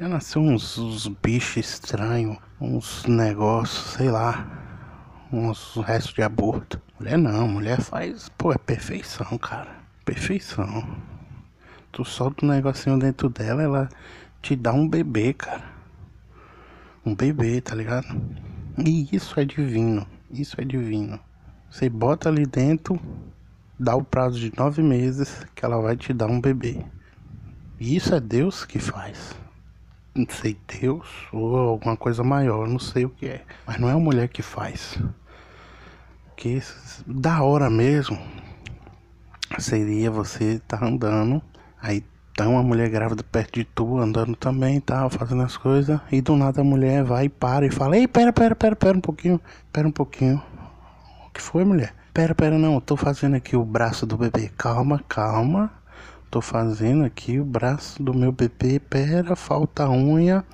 Ia 0.00 0.06
nascer 0.06 0.38
uns, 0.38 0.78
uns 0.78 1.08
bichos 1.08 1.56
estranhos, 1.56 2.38
uns 2.60 3.04
negócios, 3.06 3.94
sei 3.94 4.08
lá. 4.08 4.46
Uns 5.32 5.74
restos 5.74 6.14
de 6.14 6.22
aborto. 6.22 6.80
Mulher 7.00 7.18
não, 7.18 7.48
mulher 7.48 7.80
faz. 7.80 8.28
Pô, 8.38 8.52
é 8.52 8.58
perfeição, 8.58 9.36
cara. 9.38 9.76
Perfeição. 10.04 10.88
Tu 11.90 12.04
solta 12.04 12.46
um 12.46 12.48
negocinho 12.48 12.96
dentro 12.96 13.28
dela, 13.28 13.60
ela 13.60 13.88
te 14.40 14.54
dá 14.54 14.72
um 14.72 14.88
bebê, 14.88 15.32
cara. 15.32 15.64
Um 17.04 17.12
bebê, 17.12 17.60
tá 17.60 17.74
ligado? 17.74 18.06
E 18.78 19.08
isso 19.10 19.40
é 19.40 19.44
divino. 19.44 20.06
Isso 20.30 20.60
é 20.60 20.64
divino. 20.64 21.18
Você 21.68 21.88
bota 21.88 22.28
ali 22.28 22.46
dentro, 22.46 23.00
dá 23.76 23.96
o 23.96 24.04
prazo 24.04 24.38
de 24.38 24.56
nove 24.56 24.80
meses 24.80 25.44
que 25.56 25.64
ela 25.64 25.82
vai 25.82 25.96
te 25.96 26.12
dar 26.12 26.28
um 26.28 26.40
bebê. 26.40 26.86
E 27.80 27.96
isso 27.96 28.14
é 28.14 28.20
Deus 28.20 28.64
que 28.64 28.78
faz. 28.78 29.36
Não 30.14 30.26
sei, 30.28 30.56
Deus 30.80 31.06
ou 31.32 31.56
alguma 31.56 31.96
coisa 31.96 32.24
maior, 32.24 32.66
não 32.68 32.78
sei 32.78 33.04
o 33.04 33.10
que 33.10 33.26
é. 33.26 33.44
Mas 33.66 33.78
não 33.78 33.88
é 33.88 33.92
a 33.92 33.98
mulher 33.98 34.28
que 34.28 34.42
faz. 34.42 34.98
Que 36.36 36.60
da 37.06 37.42
hora 37.42 37.68
mesmo 37.70 38.18
seria 39.58 40.10
você 40.10 40.54
estar 40.54 40.78
tá 40.78 40.86
andando, 40.86 41.42
aí 41.80 42.04
tá 42.36 42.48
uma 42.48 42.62
mulher 42.62 42.88
grávida 42.88 43.24
perto 43.24 43.54
de 43.54 43.64
tu, 43.64 43.98
andando 43.98 44.36
também 44.36 44.76
e 44.76 44.80
tal, 44.80 45.10
fazendo 45.10 45.42
as 45.42 45.56
coisas, 45.56 46.00
e 46.12 46.20
do 46.20 46.36
nada 46.36 46.60
a 46.60 46.64
mulher 46.64 47.02
vai 47.02 47.24
e 47.24 47.28
para 47.28 47.66
e 47.66 47.70
fala, 47.70 47.96
ei, 47.96 48.06
pera, 48.06 48.32
pera, 48.32 48.54
pera, 48.54 48.76
pera 48.76 48.96
um 48.96 49.00
pouquinho, 49.00 49.40
pera 49.72 49.88
um 49.88 49.92
pouquinho. 49.92 50.40
O 51.26 51.30
que 51.30 51.42
foi, 51.42 51.64
mulher? 51.64 51.94
Pera, 52.14 52.34
pera, 52.34 52.58
não, 52.58 52.80
tô 52.80 52.96
fazendo 52.96 53.36
aqui 53.36 53.56
o 53.56 53.64
braço 53.64 54.06
do 54.06 54.16
bebê. 54.16 54.50
Calma, 54.56 55.02
calma. 55.08 55.72
Tô 56.30 56.42
fazendo 56.42 57.06
aqui 57.06 57.40
o 57.40 57.44
braço 57.44 58.02
do 58.02 58.12
meu 58.12 58.30
bebê. 58.30 58.78
Pera, 58.78 59.34
falta 59.34 59.88
unha. 59.88 60.44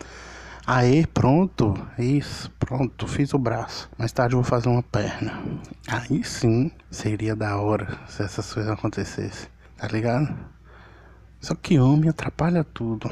Aí, 0.64 1.04
pronto. 1.04 1.74
Isso, 1.98 2.48
pronto. 2.60 3.08
Fiz 3.08 3.34
o 3.34 3.38
braço. 3.38 3.90
Mais 3.98 4.12
tarde 4.12 4.36
vou 4.36 4.44
fazer 4.44 4.68
uma 4.68 4.84
perna. 4.84 5.42
Aí 5.88 6.22
sim, 6.22 6.70
seria 6.92 7.34
da 7.34 7.56
hora 7.60 7.98
se 8.06 8.22
essas 8.22 8.52
coisas 8.52 8.70
acontecessem. 8.70 9.48
Tá 9.76 9.88
ligado? 9.88 10.32
Só 11.40 11.56
que 11.56 11.80
homem 11.80 12.08
atrapalha 12.08 12.62
tudo. 12.62 13.08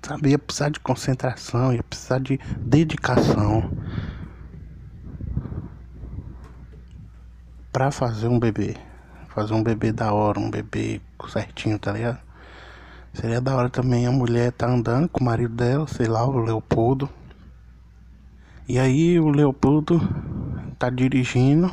Sabe? 0.00 0.30
Ia 0.30 0.38
precisar 0.38 0.70
de 0.70 0.80
concentração, 0.80 1.74
ia 1.74 1.82
precisar 1.82 2.18
de 2.18 2.40
dedicação. 2.60 3.70
Pra 7.70 7.90
fazer 7.90 8.26
um 8.26 8.38
bebê 8.38 8.87
fazer 9.38 9.54
um 9.54 9.62
bebê 9.62 9.92
da 9.92 10.12
hora, 10.12 10.40
um 10.40 10.50
bebê 10.50 11.00
certinho, 11.28 11.78
tá 11.78 11.92
ligado? 11.92 12.18
Seria 13.12 13.40
da 13.40 13.54
hora 13.54 13.70
também 13.70 14.06
a 14.06 14.10
mulher 14.10 14.52
tá 14.52 14.68
andando 14.68 15.08
com 15.08 15.20
o 15.20 15.24
marido 15.24 15.54
dela, 15.54 15.86
sei 15.86 16.06
lá, 16.06 16.24
o 16.26 16.38
Leopoldo. 16.38 17.08
E 18.68 18.78
aí 18.78 19.18
o 19.18 19.28
Leopoldo 19.28 20.00
tá 20.78 20.90
dirigindo. 20.90 21.70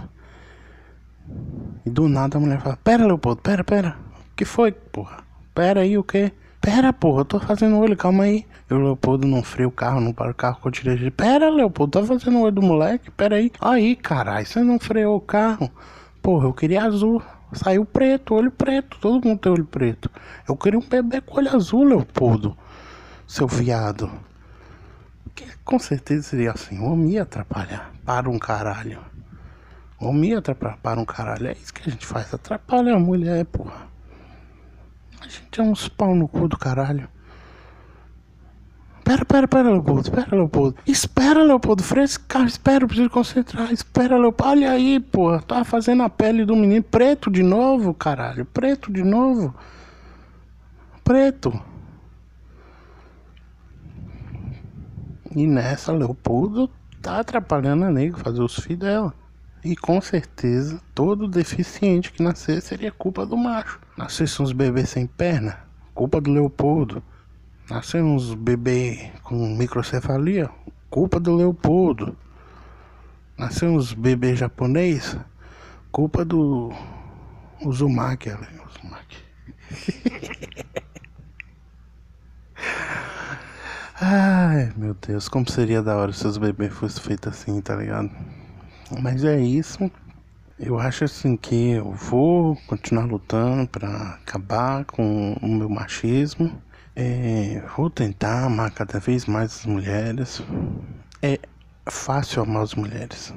E 1.86 1.90
do 1.90 2.08
nada 2.08 2.38
a 2.38 2.42
mulher 2.42 2.62
fala, 2.62 2.78
pera 2.78 3.06
Leopoldo, 3.06 3.42
pera, 3.42 3.64
pera. 3.64 3.98
O 4.32 4.36
que 4.36 4.46
foi, 4.46 4.72
porra? 4.72 5.24
Pera 5.54 5.82
aí, 5.82 5.98
o 5.98 6.04
quê? 6.04 6.32
Pera, 6.62 6.94
porra, 6.94 7.22
eu 7.22 7.26
tô 7.26 7.40
fazendo 7.40 7.78
olho, 7.78 7.98
calma 7.98 8.24
aí. 8.26 8.46
E 8.70 8.74
o 8.74 8.78
Leopoldo 8.78 9.28
não 9.28 9.44
freia 9.44 9.68
o 9.68 9.72
carro, 9.72 10.02
não 10.02 10.14
para 10.14 10.32
o 10.32 10.36
carro, 10.36 10.60
continua 10.62 10.96
dirigindo. 10.96 11.16
Pera, 11.16 11.50
Leopoldo, 11.50 12.00
tá 12.00 12.06
fazendo 12.06 12.40
olho 12.40 12.56
do 12.56 12.62
moleque? 12.62 13.12
Pera 13.12 13.36
aí. 13.36 13.52
Aí, 13.60 13.96
caralho, 13.96 14.46
você 14.46 14.62
não 14.62 14.80
freou 14.80 15.18
o 15.18 15.22
carro? 15.22 15.70
Porra, 16.22 16.48
eu 16.48 16.54
queria 16.54 16.84
azul. 16.84 17.22
Saiu 17.56 17.86
preto, 17.86 18.36
olho 18.36 18.52
preto, 18.52 18.98
todo 19.00 19.26
mundo 19.26 19.40
tem 19.40 19.52
olho 19.52 19.66
preto. 19.66 20.10
Eu 20.48 20.58
queria 20.58 20.78
um 20.78 20.88
bebê 20.88 21.22
com 21.22 21.38
olho 21.38 21.56
azul, 21.56 21.86
Leopoldo, 21.86 22.58
seu 23.26 23.48
viado. 23.48 24.12
Que 25.34 25.46
com 25.64 25.80
certeza 25.80 26.24
seria 26.24 26.52
assim, 26.52 26.80
o 26.80 26.86
homem 26.86 27.18
atrapalhar 27.18 27.92
para 28.06 28.30
um 28.30 28.38
caralho. 28.38 29.00
O 30.00 30.08
homem 30.08 30.36
atrapalhar 30.36 30.78
para 30.78 31.00
um 31.00 31.06
caralho. 31.06 31.48
É 31.48 31.54
isso 31.54 31.74
que 31.74 31.90
a 31.90 31.92
gente 31.92 32.06
faz, 32.06 32.34
atrapalha 32.34 32.94
a 32.94 33.00
mulher, 33.00 33.46
porra. 33.46 33.88
A 35.22 35.28
gente 35.28 35.60
é 35.60 35.64
uns 35.64 35.88
pau 35.88 36.14
no 36.14 36.28
cu 36.28 36.48
do 36.48 36.58
caralho. 36.58 37.10
Pera, 39.06 39.24
pera, 39.24 39.48
pera, 39.48 39.70
Leopoldo, 39.70 40.02
espera, 40.02 40.36
Leopoldo. 40.36 40.78
Espera, 40.88 41.44
Leopoldo, 41.44 41.84
fresca, 41.84 42.44
espera, 42.44 42.86
eu 42.86 42.88
preciso 42.88 43.10
concentrar. 43.12 43.72
Espera, 43.72 44.18
Leopoldo. 44.18 44.52
Olha 44.52 44.72
aí, 44.72 45.00
pô, 45.00 45.40
tá 45.40 45.64
fazendo 45.64 46.02
a 46.02 46.10
pele 46.10 46.44
do 46.44 46.56
menino 46.56 46.82
preto 46.82 47.30
de 47.30 47.44
novo, 47.44 47.94
caralho. 47.94 48.46
Preto 48.46 48.92
de 48.92 49.04
novo. 49.04 49.54
Preto. 51.04 51.54
E 55.36 55.46
nessa, 55.46 55.92
Leopoldo 55.92 56.68
tá 57.00 57.20
atrapalhando 57.20 57.86
a 57.86 57.92
nega 57.92 58.18
fazer 58.18 58.42
os 58.42 58.56
filhos 58.56 58.80
dela. 58.80 59.14
E 59.64 59.76
com 59.76 60.02
certeza, 60.02 60.82
todo 60.96 61.28
deficiente 61.28 62.12
que 62.12 62.24
nascer 62.24 62.60
seria 62.60 62.92
culpa 62.92 63.24
do 63.24 63.38
macho. 63.38 63.80
Nascesse 63.96 64.42
uns 64.42 64.52
bebês 64.52 64.90
sem 64.90 65.06
perna, 65.06 65.60
culpa 65.94 66.20
do 66.20 66.32
Leopoldo. 66.32 67.04
Nascer 67.70 68.04
uns 68.04 68.36
bebês 68.36 69.12
com 69.24 69.56
microcefalia, 69.56 70.50
culpa 70.88 71.20
do 71.20 71.36
Leopoldo. 71.36 72.16
Nascer 73.36 73.68
uns 73.68 73.92
bebês 73.92 74.38
japonês, 74.38 75.18
culpa 75.92 76.24
do 76.24 76.72
Uzumaki. 77.64 78.30
Uzumaki. 78.30 79.18
Ai, 84.00 84.72
meu 84.78 84.94
Deus, 84.94 85.28
como 85.28 85.50
seria 85.50 85.82
da 85.82 85.96
hora 85.96 86.14
se 86.14 86.28
os 86.28 86.38
bebês 86.38 86.72
fossem 86.72 87.02
feitos 87.02 87.34
assim, 87.34 87.60
tá 87.62 87.76
ligado? 87.76 88.12
Mas 89.02 89.24
é 89.24 89.40
isso. 89.40 89.90
Eu 90.60 90.78
acho 90.80 91.04
assim 91.04 91.36
que 91.36 91.72
eu 91.72 91.92
vou 91.92 92.56
continuar 92.68 93.06
lutando 93.06 93.68
para 93.68 94.20
acabar 94.22 94.86
com 94.86 95.34
o 95.42 95.48
meu 95.48 95.68
machismo. 95.68 96.62
É, 96.98 97.62
vou 97.76 97.90
tentar 97.90 98.46
amar 98.46 98.72
cada 98.72 99.00
vez 99.02 99.26
mais 99.26 99.60
as 99.60 99.66
mulheres. 99.66 100.42
É 101.22 101.38
fácil 101.86 102.44
amar 102.44 102.64
as 102.64 102.74
mulheres. 102.74 103.34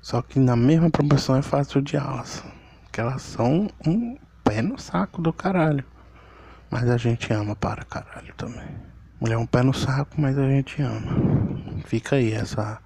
Só 0.00 0.20
que 0.20 0.40
na 0.40 0.56
mesma 0.56 0.90
proporção 0.90 1.36
é 1.36 1.42
fácil 1.42 1.80
odiá-las. 1.80 2.42
Porque 2.82 3.00
elas 3.00 3.22
são 3.22 3.68
um 3.86 4.18
pé 4.42 4.60
no 4.60 4.76
saco 4.76 5.22
do 5.22 5.32
caralho. 5.32 5.84
Mas 6.68 6.90
a 6.90 6.96
gente 6.96 7.32
ama 7.32 7.54
para 7.54 7.84
caralho 7.84 8.34
também. 8.36 8.68
Mulher 9.20 9.34
é 9.34 9.38
um 9.38 9.46
pé 9.46 9.62
no 9.62 9.72
saco, 9.72 10.20
mas 10.20 10.36
a 10.36 10.48
gente 10.48 10.82
ama. 10.82 11.62
Fica 11.84 12.16
aí 12.16 12.32
essa, 12.32 12.80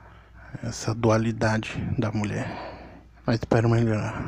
essa 0.62 0.94
dualidade 0.94 1.82
da 1.98 2.12
mulher. 2.12 2.46
Mas 3.24 3.36
espero 3.36 3.70
melhorar. 3.70 4.22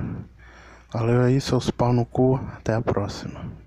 Valeu 0.91 1.21
aí, 1.21 1.39
seus 1.39 1.71
pau 1.71 1.93
no 1.93 2.07
cu. 2.07 2.41
Até 2.57 2.73
a 2.73 2.81
próxima. 2.81 3.62